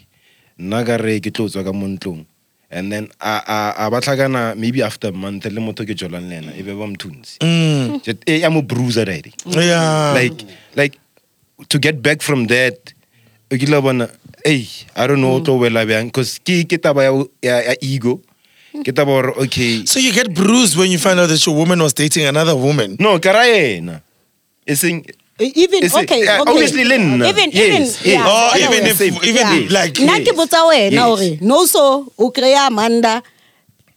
nna 0.58 0.80
ka 0.86 0.96
re 0.96 1.20
ke 1.20 1.30
tlo 1.30 1.46
tswa 1.46 1.62
ka 1.66 1.72
mo 1.72 1.86
ntlong 1.86 2.24
and 2.70 2.92
then 2.92 3.08
a 3.20 3.42
a 3.46 3.86
a 3.86 3.90
ba 3.90 4.00
tlhakana 4.00 4.56
maybe 4.56 4.82
after 4.82 5.08
a 5.08 5.12
month 5.12 5.44
le 5.44 5.60
motho 5.60 5.84
ke 5.84 5.94
jolang 5.94 6.28
le 6.30 6.36
ena 6.38 6.52
e 6.54 6.62
be 6.62 6.72
ba 6.72 6.86
mthunzi. 6.86 7.38
Mm. 7.42 8.00
Ya 8.26 8.50
mo 8.50 8.62
bruiser 8.62 9.02
already. 9.02 9.34
Yeah. 9.46 10.14
like 10.14 10.38
like 10.76 10.94
to 11.68 11.78
get 11.78 12.00
back 12.00 12.22
from 12.22 12.46
that 12.46 12.94
o 13.50 13.56
kile 13.56 13.82
bona 13.82 14.08
hey 14.44 14.66
i 14.94 15.06
don't 15.06 15.20
know 15.20 15.34
o 15.34 15.40
tlo 15.40 15.58
wela 15.58 15.84
bjang. 15.84 16.06
Because 16.06 16.38
ke 16.38 16.62
ke 16.64 16.78
taba 16.78 17.02
ya, 17.42 17.74
ego. 17.82 18.22
Ke 18.86 18.94
taba 18.94 19.18
gore 19.18 19.34
okay. 19.42 19.84
So 19.84 19.98
you 19.98 20.12
get 20.12 20.32
bruised 20.32 20.78
when 20.78 20.90
you 20.90 20.98
find 20.98 21.18
out 21.18 21.26
that 21.28 21.44
your 21.44 21.56
woman 21.56 21.82
was 21.82 21.92
dating 21.92 22.24
another 22.26 22.54
woman. 22.54 22.96
no 23.00 23.18
ka 23.18 23.32
ra 23.34 23.42
yena. 23.50 24.00
E 24.62 24.74
seng 24.78 25.02
even 25.40 25.82
Is 25.84 25.94
it- 25.94 26.02
okay, 26.04 26.26
uh, 26.26 26.42
okay. 26.42 26.52
obviously 26.52 26.84
le 26.84 26.98
nna. 26.98 27.28
even 27.28 27.50
Yes, 27.50 27.66
even 27.66 27.82
yes. 27.82 28.04
yeah, 28.04 28.24
Oh, 28.28 28.50
I 28.54 28.58
even 28.58 28.86
if 28.86 29.00
even 29.00 29.34
Yeah. 29.34 29.66
like 29.80 29.94
nna 29.94 30.20
ke 30.24 30.32
botsa 30.36 30.66
wena 30.68 30.92
Yes. 30.92 31.04
gore 31.06 31.38
no 31.40 31.64
so 31.66 32.12
o 32.18 32.30
kry-a 32.30 32.66
amanda 32.66 33.22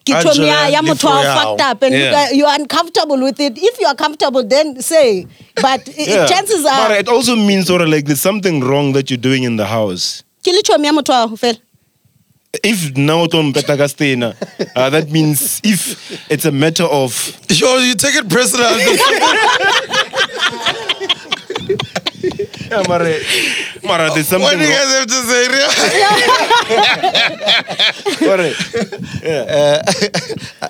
ke 0.06 0.14
Angela, 0.16 0.46
ya 0.48 0.68
ya 0.68 0.82
motho 0.82 1.10
lefu 1.10 1.24
a 1.24 1.36
fucked 1.36 1.62
up 1.62 1.82
and 1.84 1.94
you 1.96 2.02
Yeah. 2.04 2.12
guys- 2.12 2.34
you 2.36 2.46
are 2.46 2.56
uncomfortable 2.60 3.18
with 3.24 3.40
it 3.40 3.58
if 3.58 3.80
you 3.80 3.88
are 3.88 3.96
comfortable 3.96 4.44
then 4.44 4.82
say 4.82 5.26
but 5.62 5.82
i- 5.98 6.04
Yeah. 6.08 6.26
chances 6.28 6.64
But 6.64 6.92
are 6.92 6.96
it 7.00 7.08
also 7.08 7.36
means 7.36 7.68
sort 7.68 7.82
of 7.82 7.88
like 7.90 8.06
there's 8.06 8.22
something 8.22 8.60
wrong 8.62 8.92
that 8.94 9.10
you're 9.10 9.18
doing 9.30 9.44
in 9.44 9.56
the 9.56 9.66
house. 9.66 10.24
ke 10.44 10.48
le 10.52 10.62
thomi 10.72 10.86
ya 10.92 10.96
motho 11.02 11.14
ao 11.14 11.28
fela 11.46 11.58
If 12.64 12.96
now 12.96 13.26
to 13.34 13.38
mpeta 13.42 13.76
ka 13.78 13.86
stena, 13.92 14.28
uh, 14.76 14.90
that 14.96 15.10
means 15.10 15.60
if 15.64 15.80
it's 16.30 16.46
a 16.46 16.52
matter 16.52 16.84
of 16.98 17.10
Sure, 17.50 17.80
you 17.82 17.96
take 17.96 18.14
it 18.22 18.30
personal. 18.30 18.70
yeah, 22.24 22.84
mara, 22.88 23.18
mara, 23.84 24.10
there's 24.14 24.32
what 24.32 24.54
do 24.58 24.64
you 24.64 24.70
wrong. 24.70 24.80
guys 24.80 24.94
have 24.98 25.08
to 25.08 25.22
say? 25.30 25.44
Mara, 28.28 28.54
Uh, 29.24 29.82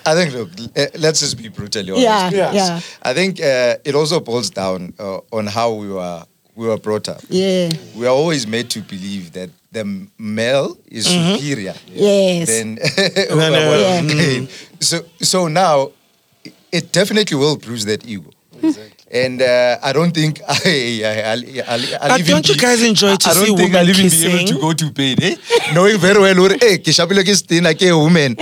I 0.06 0.14
think, 0.16 0.34
look, 0.34 0.50
uh, 0.76 0.88
let's 1.00 1.20
just 1.20 1.38
be 1.38 1.50
brutally 1.50 1.92
honest. 1.92 2.04
Yeah, 2.06 2.30
Yes. 2.32 2.54
yeah. 2.56 2.80
I 3.02 3.14
think 3.14 3.40
uh, 3.40 3.78
it 3.86 3.96
also 3.96 4.20
boils 4.20 4.50
down 4.50 4.94
uh, 5.00 5.20
on 5.32 5.48
how 5.48 5.74
we 5.74 5.90
were 5.90 6.24
we 6.56 6.68
were 6.68 6.78
brought 6.78 7.10
up. 7.10 7.22
yeah 7.30 7.70
We 7.96 8.06
are 8.06 8.14
always 8.14 8.46
made 8.46 8.70
to 8.72 8.82
believe 8.82 9.32
that 9.34 9.50
the 9.72 9.86
male 10.20 10.78
is 10.88 11.06
superior 11.08 11.74
yes 11.88 12.48
than 12.50 12.76
Than, 13.40 13.54
uh, 13.54 13.78
Yeah. 13.78 14.02
Okay. 14.06 14.48
So 14.80 15.02
so 15.22 15.48
now 15.48 15.92
it 16.72 16.92
definitely 16.92 17.38
will 17.38 17.58
bruise 17.58 17.86
that 17.86 18.06
ego. 18.06 18.30
And 19.14 19.44
uh, 19.44 19.78
I 19.84 19.94
don't 19.94 20.12
think 20.12 20.42
I, 20.48 21.02
I, 21.06 21.22
I'll, 21.32 21.44
I'll, 21.70 21.86
I'll 22.02 22.10
But 22.10 22.20
even 22.22 22.32
don't 22.34 22.50
you 22.50 22.56
guys 22.58 22.82
enjoy 22.82 23.16
to 23.16 23.30
I 23.30 23.34
don't 23.36 23.46
see 23.46 23.56
think 23.56 23.60
women 23.74 23.76
I'll 23.76 23.90
even 23.90 24.10
be 24.10 24.26
able 24.26 24.48
to 24.48 24.60
go 24.60 24.74
to 24.74 24.92
bed, 24.92 25.22
eh? 25.22 25.36
knowing 25.76 25.98
very 26.00 26.20
well, 26.20 26.40
or, 26.40 26.50
hey, 26.60 26.80
ke 26.80 26.90
shapile 26.90 27.22
ke 27.24 27.36
stina 27.38 27.76
ke 27.76 27.94
woman. 27.94 28.36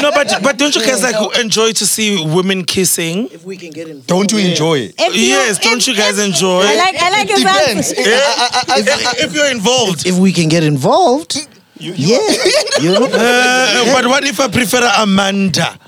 No, 0.00 0.10
but 0.16 0.32
but 0.42 0.56
don't 0.56 0.74
you 0.74 0.80
guys 0.84 1.02
like 1.02 1.38
enjoy 1.38 1.72
to 1.72 1.86
see 1.86 2.24
women 2.24 2.64
kissing? 2.64 3.28
If 3.30 3.44
we 3.44 3.56
can 3.58 3.70
get 3.70 3.88
involved. 3.88 4.08
don't 4.08 4.32
you 4.32 4.38
enjoy 4.38 4.78
it? 4.88 4.94
If 4.98 5.14
you- 5.14 5.28
Yes, 5.36 5.58
don't 5.58 5.86
you 5.86 5.94
guys 5.94 6.18
if- 6.18 6.26
enjoy? 6.26 6.62
I 6.64 6.74
like 6.76 6.96
I 6.96 7.10
like 7.10 7.28
his 7.28 7.40
Depends. 7.40 7.92
answer. 7.92 8.10
Yeah? 8.10 8.80
if, 8.80 9.24
if 9.28 9.34
you're 9.34 9.50
involved. 9.50 10.06
If 10.06 10.16
we 10.18 10.32
can 10.32 10.48
get 10.48 10.64
involved, 10.64 11.36
yeah. 11.80 12.18
You 12.80 12.92
know? 12.92 13.06
Uh, 13.06 13.84
but 13.94 14.06
what 14.06 14.24
if 14.24 14.38
I 14.38 14.48
prefer 14.48 14.88
Amanda? 14.98 15.78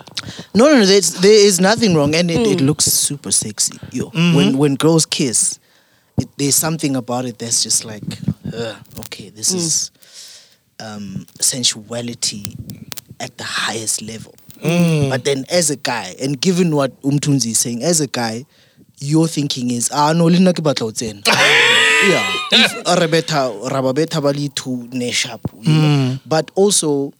No, 0.54 0.66
no, 0.66 0.78
no. 0.80 0.84
There's, 0.86 1.14
there 1.14 1.32
is 1.46 1.60
nothing 1.60 1.94
wrong, 1.94 2.14
and 2.14 2.30
it, 2.30 2.46
it 2.46 2.60
looks 2.60 2.84
super 2.86 3.30
sexy. 3.30 3.78
Yo, 3.92 4.10
when 4.10 4.58
when 4.58 4.74
girls 4.74 5.06
kiss, 5.06 5.58
it, 6.18 6.28
there's 6.36 6.56
something 6.56 6.96
about 6.96 7.24
it 7.26 7.38
that's 7.38 7.62
just 7.62 7.84
like, 7.84 8.02
uh, 8.52 8.74
okay, 9.00 9.30
this 9.30 9.52
is 9.52 9.90
um, 10.80 11.26
sensuality 11.40 12.56
at 13.20 13.36
the 13.38 13.44
highest 13.44 14.02
level. 14.02 14.34
But 14.60 15.24
then, 15.24 15.44
as 15.50 15.70
a 15.70 15.76
guy, 15.76 16.14
and 16.20 16.38
given 16.40 16.74
what 16.74 17.00
Umthunzi 17.02 17.52
is 17.52 17.58
saying, 17.58 17.82
as 17.82 18.00
a 18.00 18.06
guy, 18.06 18.44
your 19.00 19.26
thinking 19.26 19.70
is, 19.70 19.90
ah, 19.92 20.12
no, 20.12 20.26
lina 20.26 20.52
ke 20.52 20.62
batla 20.62 20.80
ho 20.80 20.90
tsena." 20.92 21.22
yeah. 21.26 22.32
If 22.52 22.74
re 23.00 23.06
betha 23.06 23.50
ra 23.70 23.82
ba 23.82 23.92
betha 23.92 24.20
ba 24.22 24.28
le 24.28 24.48
two 24.48 24.88
ne 24.92 25.10
sharp, 25.10 25.40
you 25.60 25.72
know? 25.72 25.80
Mm. 25.80 26.20
But 26.26 26.50
also, 26.54 27.12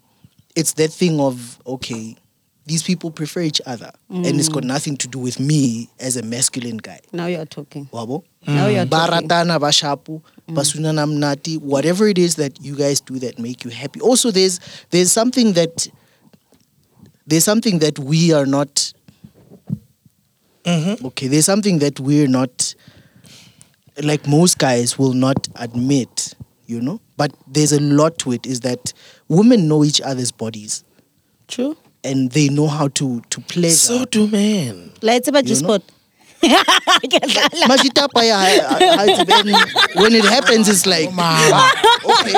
it's 0.54 0.74
that 0.74 0.92
thing 0.92 1.20
of 1.20 1.58
okay 1.66 2.16
these 2.66 2.82
people 2.84 3.10
prefer 3.10 3.40
each 3.40 3.60
other 3.66 3.90
and 4.10 4.26
it's 4.26 4.48
got 4.48 4.62
mm. 4.62 4.66
nothing 4.66 4.96
to 4.96 5.08
do 5.08 5.18
with 5.18 5.40
me 5.40 5.88
as 5.98 6.16
a 6.16 6.22
masculine 6.22 6.76
guy. 6.76 7.00
Now 7.12 7.26
you 7.26 7.40
are 7.40 7.44
talking. 7.46 7.86
Wabo? 7.86 8.22
Now 8.46 8.68
you 8.68 8.78
are 8.78 8.84
mm. 8.84 8.90
ba 8.90 9.06
talking. 9.08 9.28
ratana 9.28 9.58
ba 9.58 9.68
shapu 9.72 10.22
ba 10.46 10.60
sunana 10.60 11.04
mnati 11.06 11.58
whatever 11.58 12.06
it 12.06 12.18
is 12.18 12.36
that 12.36 12.60
you 12.60 12.76
guys 12.76 13.00
do 13.00 13.18
that 13.18 13.38
make 13.40 13.64
you 13.64 13.70
happy. 13.70 14.00
Also 14.00 14.30
there's 14.30 14.60
there's 14.90 15.10
something 15.10 15.54
that 15.54 15.88
there's 17.26 17.44
something 17.44 17.80
that 17.80 17.98
we 17.98 18.32
are 18.32 18.46
not 18.46 18.92
Mm-hmm. 20.64 21.06
okay 21.06 21.26
there's 21.28 21.46
something 21.46 21.78
that 21.78 21.98
we're 22.00 22.28
not 22.28 22.74
like 24.02 24.26
most 24.26 24.58
guys 24.58 24.98
will 24.98 25.14
not 25.14 25.48
admit 25.56 26.34
you 26.66 26.80
know 26.80 27.00
but 27.16 27.32
there's 27.46 27.72
a 27.72 27.80
lot 27.80 28.18
to 28.18 28.32
it 28.32 28.46
is 28.46 28.60
that 28.60 28.92
women 29.28 29.68
know 29.68 29.84
each 29.84 30.00
other's 30.00 30.30
bodies 30.30 30.84
true 31.48 31.76
and 32.04 32.30
they 32.32 32.48
know 32.48 32.66
how 32.66 32.88
to 32.88 33.20
to 33.30 33.40
pleasure. 33.42 33.74
So 33.74 34.04
do 34.04 34.26
men. 34.26 34.92
la 35.02 35.14
e 35.14 35.20
about 35.26 35.46
You 35.46 35.54
sport. 35.56 35.82
Ya 36.42 36.62
when 39.94 40.14
it 40.14 40.24
happens, 40.24 40.68
it's 40.68 40.86
like 40.86 41.10
oh, 41.12 41.72
okay. 42.10 42.34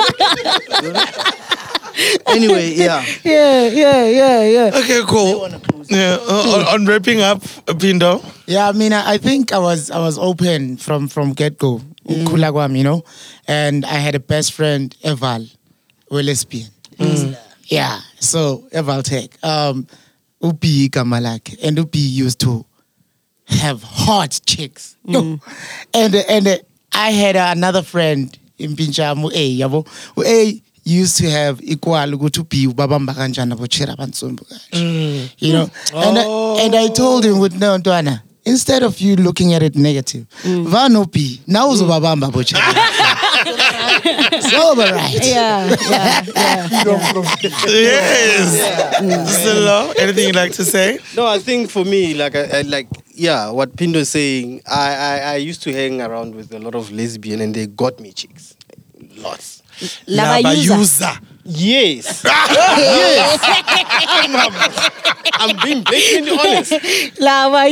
You 1.95 2.17
know? 2.27 2.33
Anyway, 2.33 2.73
yeah. 2.73 3.05
yeah 3.23 3.67
yeah 3.67 4.07
yeah 4.07 4.43
yeah 4.43 4.71
Okay, 4.75 5.01
cool. 5.07 5.49
Yeah, 5.89 6.17
uh, 6.21 6.55
on, 6.55 6.81
on 6.81 6.85
wrapping 6.85 7.21
up, 7.21 7.41
Pindo. 7.77 8.23
Yeah, 8.47 8.69
I 8.69 8.71
mean, 8.71 8.93
I, 8.93 9.13
I 9.13 9.17
think 9.17 9.51
I 9.51 9.59
was 9.59 9.91
I 9.91 9.99
was 9.99 10.17
open 10.17 10.77
from 10.77 11.07
from 11.07 11.33
get 11.33 11.57
go, 11.57 11.81
mm. 12.07 12.77
you 12.77 12.83
know, 12.83 13.03
and 13.47 13.85
I 13.85 13.95
had 13.95 14.15
a 14.15 14.19
best 14.19 14.53
friend 14.53 14.95
Eval, 15.03 15.45
who 16.09 16.19
a 16.19 16.21
lesbian. 16.21 16.69
Yeah, 17.65 17.99
so 18.19 18.67
Eval 18.71 19.03
Tech, 19.03 19.37
um, 19.43 19.87
Upi 20.41 20.89
Kamalak, 20.89 21.57
and 21.63 21.77
Upi 21.77 21.97
used 21.99 22.39
to 22.41 22.65
have 23.47 23.83
hot 23.83 24.39
chicks. 24.45 24.95
No. 25.03 25.39
And 25.93 26.15
and 26.15 26.47
uh, 26.47 26.57
I 26.91 27.11
had 27.11 27.35
another 27.35 27.81
friend 27.81 28.37
in 28.57 28.75
Pinchamu 28.75 29.31
A, 29.33 29.57
yabo, 29.59 29.87
who 30.15 30.23
A 30.23 30.61
used 30.85 31.17
to 31.17 31.29
have 31.29 31.61
equal 31.63 32.13
ukuthi 32.13 32.39
ubi 32.39 32.67
ubabamba 32.67 33.13
kanjani 33.13 33.53
abochera 33.53 33.93
abantsumbu 33.93 34.45
kanje. 34.45 34.63
Mm. 34.73 35.29
You 35.39 35.53
know, 35.53 35.69
and 35.93 36.17
I, 36.17 36.23
oh. 36.25 36.57
and 36.59 36.75
I 36.75 36.87
told 36.89 37.25
him 37.25 37.39
with 37.39 37.55
no 37.59 37.77
Ntwana, 37.77 38.21
instead 38.45 38.83
of 38.83 38.99
you 38.99 39.15
looking 39.15 39.53
at 39.53 39.63
it 39.63 39.75
negative, 39.75 40.25
vano 40.43 41.05
pi 41.05 41.39
now 41.47 41.69
uzobabamba 41.69 42.27
abochera. 42.27 42.61
so 44.41 44.75
right. 44.75 45.19
yeah 45.23 45.75
yeah 45.89 46.23
yeah 46.35 46.67
Yes. 47.65 49.43
Zillo, 49.43 49.87
mm. 49.87 49.99
anything 49.99 50.27
you'd 50.27 50.35
like 50.35 50.53
to 50.53 50.65
say? 50.65 50.99
No, 51.15 51.25
I 51.25 51.39
think 51.39 51.69
for 51.69 51.85
me, 51.85 52.13
like, 52.13 52.35
I, 52.35 52.59
I 52.59 52.61
like, 52.61 52.87
yeah, 53.13 53.49
what 53.49 53.75
Pindo 53.75 53.95
is 53.95 54.09
saying, 54.09 54.61
I, 54.67 54.95
I, 54.95 55.19
I 55.19 55.35
used 55.35 55.63
to 55.63 55.73
hang 55.73 56.01
around 56.01 56.35
with 56.35 56.53
a 56.53 56.59
lot 56.59 56.75
of 56.75 56.91
lesbian, 56.91 57.41
and 57.41 57.53
they 57.53 57.67
got 57.67 57.99
me 57.99 58.11
chicks, 58.11 58.55
lots. 59.17 59.62
Labayuza. 60.07 61.19
Yes, 61.45 62.23
yes. 62.25 63.39
I'm, 63.43 64.35
I'm- 64.35 64.53
I'm 65.35 65.57
being 65.63 65.83
blatantly 65.83 66.31
honest. 66.39 66.71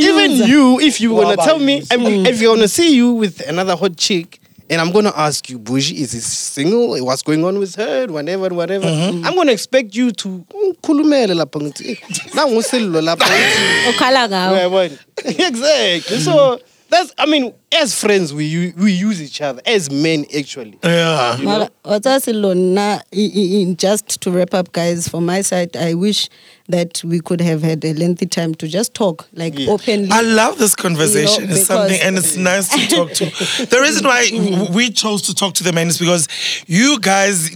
Even 0.04 0.32
you, 0.50 0.80
if 0.82 1.00
you 1.00 1.14
wanna 1.14 1.38
tell 1.38 1.60
me, 1.60 1.82
I 1.92 1.98
mean, 1.98 2.26
if 2.26 2.42
you 2.42 2.50
wanna 2.50 2.68
see 2.68 2.96
you 2.96 3.14
with 3.14 3.40
another 3.48 3.76
hot 3.78 3.96
chick, 3.96 4.40
and 4.70 4.80
I'm 4.82 4.92
gonna 4.92 5.14
ask 5.16 5.50
you, 5.50 5.58
Buji, 5.60 5.96
is 6.00 6.12
this 6.14 6.26
single? 6.26 6.98
What's 7.06 7.22
going 7.24 7.44
on 7.46 7.60
with 7.60 7.76
her? 7.76 8.08
Whatever, 8.08 8.50
whatever. 8.50 8.88
I'm 8.88 9.36
gonna 9.36 9.52
expect 9.54 9.96
you 9.96 10.12
to 10.12 10.46
khulumele 10.84 11.34
lapha 11.36 11.60
ngithi 11.62 11.90
"Eh, 11.92 11.98
nangu 12.36 12.58
uselilo 12.58 13.02
lapha 13.02 13.26
ngithi, 13.30 13.98
ngawo 14.28 14.54
uyabona?" 14.54 14.98
exactly 15.26 16.20
so 16.20 16.60
that's 16.92 17.12
i 17.18 17.26
mean 17.26 17.54
as 17.82 18.00
friends 18.00 18.34
we 18.34 18.74
we 18.78 18.92
use 18.92 19.22
each 19.22 19.42
other 19.42 19.62
as 19.66 19.90
men 19.90 20.26
actually 20.38 20.78
Yeah. 20.84 21.38
Mara, 21.42 21.70
whatsa 21.86 22.20
selo 22.22 22.54
nna 22.54 23.02
i- 23.12 23.32
i- 23.42 23.52
i- 23.62 23.74
just 23.76 24.20
to 24.22 24.30
wrap 24.32 24.54
up 24.54 24.72
guys 24.74 25.08
from 25.08 25.26
my 25.26 25.42
side 25.42 25.76
i 25.78 25.94
wish 25.94 26.30
that 26.68 27.04
we 27.04 27.20
could 27.20 27.42
have 27.42 27.62
had 27.64 27.84
a 27.86 27.94
lengthy 27.94 28.26
time 28.26 28.54
to 28.56 28.68
just 28.68 28.94
talk 28.94 29.26
like 29.34 29.58
Yeah. 29.58 29.72
openly 29.72 30.10
I 30.12 30.22
love 30.22 30.58
this 30.58 30.76
conversation. 30.76 31.44
You 31.44 31.50
know, 31.50 31.56
it's 31.56 31.66
something, 31.66 32.00
and 32.02 32.18
it's 32.18 32.36
nice 32.38 32.68
to 32.70 32.88
talk 32.96 33.12
to. 33.20 33.26
The 33.66 33.80
reason 33.82 34.06
why 34.06 34.30
we 34.74 34.90
chose 34.92 35.22
to 35.24 35.34
talk 35.36 35.54
to 35.56 35.64
the 35.64 35.74
men 35.74 35.88
is 35.90 35.98
because 35.98 36.28
you 36.68 36.98
guys, 37.02 37.50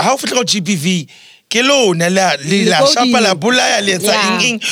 how 0.00 0.14
about 0.14 0.46
GBV? 0.46 1.08
Ke 1.56 1.62
lona 1.66 2.08
la 2.10 2.36
le 2.44 2.64
la 2.70 2.80
Le 2.80 2.86
shapa 2.86 3.20
la 3.20 3.34
body. 3.34 3.40
bolaya 3.56 3.80
le 3.86 3.92
etsa 3.98 4.14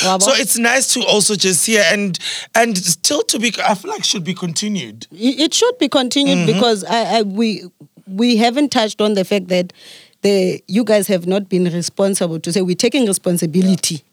Yeah, 0.03 0.17
so 0.19 0.31
it's 0.35 0.57
nice 0.57 0.93
to 0.93 1.01
also 1.05 1.35
just 1.35 1.65
hear 1.65 1.83
and 1.91 2.17
and 2.53 2.77
still 2.77 3.23
to 3.23 3.39
be 3.39 3.51
i 3.63 3.73
feel 3.75 3.91
like 3.91 4.03
should 4.03 4.23
be 4.23 4.33
continued 4.33 5.07
it 5.11 5.53
should 5.53 5.77
be 5.79 5.89
continued 5.89 6.37
Mm-hmm. 6.37 6.53
because 6.53 6.83
I, 6.83 7.19
I 7.19 7.21
we 7.23 7.63
we 8.07 8.37
haven't 8.37 8.69
touched 8.71 9.01
on 9.01 9.13
the 9.15 9.23
fact 9.25 9.47
that 9.47 9.73
the 10.21 10.61
you 10.67 10.83
guys 10.83 11.07
have 11.07 11.25
not 11.27 11.49
been 11.49 11.65
responsible 11.65 12.39
to 12.39 12.51
say 12.51 12.61
we're 12.61 12.75
taking 12.75 13.05
responsibility. 13.05 14.03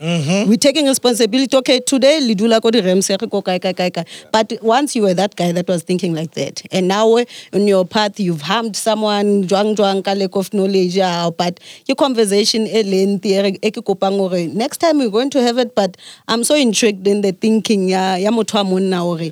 Mm-hmm. 0.00 0.48
We're 0.50 0.56
taking 0.58 0.86
responsibility. 0.86 1.56
Okay, 1.56 1.78
today 1.78 2.18
lidula 2.20 2.60
ko 2.60 2.70
di 2.70 2.80
remsere 2.82 3.30
ko 3.30 3.40
kai 3.40 3.58
kai 3.60 3.72
kai 3.72 3.90
kai. 3.90 4.04
But 4.32 4.52
once 4.60 4.96
you 4.96 5.02
were 5.02 5.14
that 5.14 5.36
guy 5.36 5.52
that 5.52 5.68
was 5.68 5.84
thinking 5.84 6.14
like 6.14 6.32
that, 6.32 6.62
and 6.72 6.88
now 6.88 7.06
on 7.16 7.68
your 7.68 7.86
path 7.86 8.18
you've 8.18 8.42
harmed 8.42 8.74
someone, 8.76 9.44
jwang 9.44 10.04
ka 10.04 10.12
lack 10.12 10.34
of 10.34 10.52
knowledge. 10.52 10.98
ah, 10.98 11.30
But 11.30 11.60
your 11.86 11.94
conversation 11.94 12.64
lengthy. 12.64 13.38
re- 13.38 13.58
ke 13.58 13.80
kopang 13.86 14.18
hore 14.18 14.48
Next 14.52 14.78
time 14.78 14.98
we're 14.98 15.10
going 15.10 15.30
to 15.30 15.40
have 15.42 15.58
it, 15.58 15.74
but 15.76 15.96
I'm 16.26 16.42
so 16.42 16.56
intrigued 16.56 17.06
in 17.06 17.20
the 17.22 17.30
thinking 17.30 17.88
ya 17.88 18.16
ya 18.16 18.30
motho 18.30 18.54
wa 18.54 18.64
monna 18.64 18.98
hore 18.98 19.30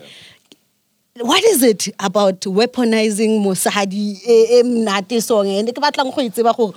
what 1.21 1.45
is 1.45 1.63
it 1.63 1.89
about 2.01 2.41
weaponizing 2.41 3.43
mosadi 3.45 4.17
e 4.27 4.63
mnate 4.63 5.23
song 5.23 5.47
and 5.47 5.69
ke 5.69 5.77
batlang 5.77 6.09
go 6.15 6.23
itseba 6.23 6.57
gore 6.57 6.73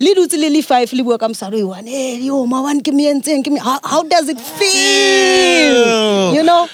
le 0.00 0.14
dutse 0.14 0.36
le 0.36 0.48
le 0.48 0.62
five 0.62 0.90
le 0.92 1.02
bua 1.02 1.18
ka 1.18 1.28
mosadi 1.28 1.62
o 1.62 1.68
one 1.68 1.88
eh 1.88 2.18
yo 2.24 2.46
ma 2.46 2.62
ke 2.82 2.92
me 2.92 3.06
entseng 3.12 3.42
ke 3.44 3.50
me 3.50 3.58
how, 3.60 3.78
how 3.84 4.02
does 4.02 4.28
it 4.28 4.40
feel 4.40 6.34
you 6.34 6.42
know 6.42 6.66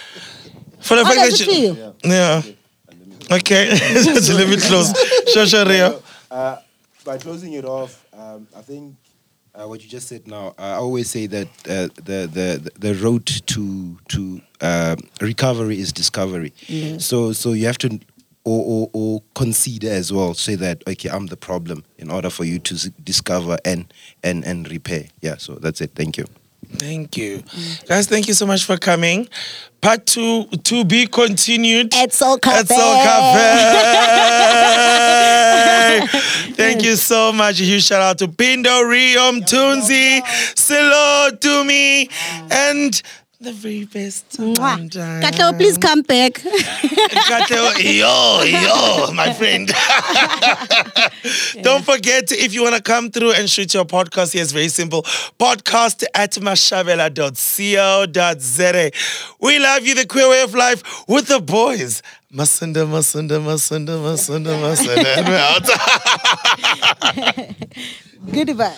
for 0.81 0.97
the 0.97 1.05
How 1.05 1.11
fact 1.13 1.31
does 1.31 1.39
that 1.39 1.49
it 1.49 1.63
you, 1.63 1.75
feel? 1.75 1.95
yeah 2.05 2.43
okay 3.37 3.71
just 3.75 4.33
let 4.33 4.49
me 4.49 4.57
close 4.57 4.93
Shasha 5.35 5.67
Rio. 5.67 6.03
Uh, 6.31 6.57
by 7.05 7.19
closing 7.19 7.53
it 7.53 7.65
off, 7.65 8.05
um, 8.13 8.49
I 8.57 8.63
think 8.63 8.95
uh, 9.55 9.65
what 9.67 9.81
you 9.83 9.89
just 9.89 10.09
said 10.09 10.27
now. 10.27 10.55
I 10.59 10.73
always 10.73 11.09
say 11.09 11.27
that 11.27 11.47
uh, 11.69 11.87
the 12.05 12.19
the 12.39 12.71
the 12.79 12.95
road 12.97 13.27
to 13.27 13.97
to 14.09 14.41
uh, 14.61 14.97
recovery 15.21 15.79
is 15.79 15.93
discovery. 15.93 16.53
Yeah. 16.67 16.99
So 16.99 17.33
so 17.33 17.53
you 17.53 17.67
have 17.67 17.79
to. 17.79 17.99
Or, 18.49 18.63
or, 18.65 18.91
or 18.93 19.23
consider 19.35 19.91
as 19.91 20.13
well, 20.13 20.33
say 20.35 20.55
that 20.55 20.85
okay, 20.87 21.09
I'm 21.11 21.27
the 21.27 21.37
problem 21.37 21.83
in 21.99 22.13
order 22.13 22.31
for 22.31 22.45
you 22.45 22.61
to 22.61 22.75
s- 22.77 22.91
discover 23.03 23.59
and 23.65 23.93
and 24.23 24.45
and 24.45 24.71
repair. 24.71 25.07
Yeah, 25.21 25.35
so 25.37 25.57
that's 25.57 25.81
it. 25.81 25.97
Thank 25.97 26.17
you. 26.17 26.27
Thank 26.79 27.17
you. 27.17 27.43
Guys, 27.89 28.07
thank 28.07 28.29
you 28.29 28.35
so 28.35 28.47
much 28.47 28.65
for 28.65 28.77
coming. 28.77 29.29
Part 29.81 30.07
two 30.07 30.45
to 30.63 30.85
be 30.85 31.09
continued. 31.09 31.93
At 31.97 32.13
Soul 32.13 32.39
Cafe. 32.39 32.59
At 32.61 32.69
Soul 32.69 33.03
Cafe. 33.03 34.47
thank 36.55 36.83
you 36.85 36.97
so 36.97 37.33
much. 37.33 37.61
A 37.61 37.65
huge 37.65 37.85
shout 37.85 38.03
out 38.03 38.19
to 38.19 38.29
Pindo, 38.29 38.83
Riom, 38.85 39.41
Tunzi, 39.41 40.21
Silo, 40.57 41.31
Tumi, 41.39 42.09
and 42.53 43.03
the 43.41 43.53
very 43.53 43.85
best. 43.85 44.29
Katlego, 44.31 45.57
please 45.59 45.77
come 45.79 46.03
back 46.03 46.33
Katlego, 46.35 47.99
yo, 47.99 48.43
yo, 48.43 49.13
my 49.13 49.33
friend. 49.33 49.69
Don't 51.63 51.85
forget, 51.85 52.31
if 52.33 52.53
you 52.55 52.63
want 52.63 52.77
to 52.77 52.83
come 52.83 53.11
through 53.11 53.33
and 53.33 53.49
shoot 53.51 53.75
your 53.75 53.85
podcast, 53.85 54.33
here, 54.33 54.43
it's 54.43 54.53
very 54.53 54.69
simple. 54.69 55.03
Podcast 55.39 56.05
at 56.15 56.33
mashabela.co.za. 56.33 58.91
We 59.41 59.59
love 59.59 59.87
you, 59.87 59.95
the 59.95 60.07
queer 60.07 60.29
way 60.31 60.43
of 60.43 60.55
life, 60.55 60.83
with 61.09 61.29
the 61.29 61.41
boys. 61.41 62.03
Masunda, 62.33 62.87
Masunda, 62.87 63.39
Masunda, 63.41 63.99
Masunda, 64.01 64.59
Masunda. 64.61 65.17
And 65.17 65.29
we're 65.33 65.37
out. 65.37 65.69
goodbye 68.47 68.77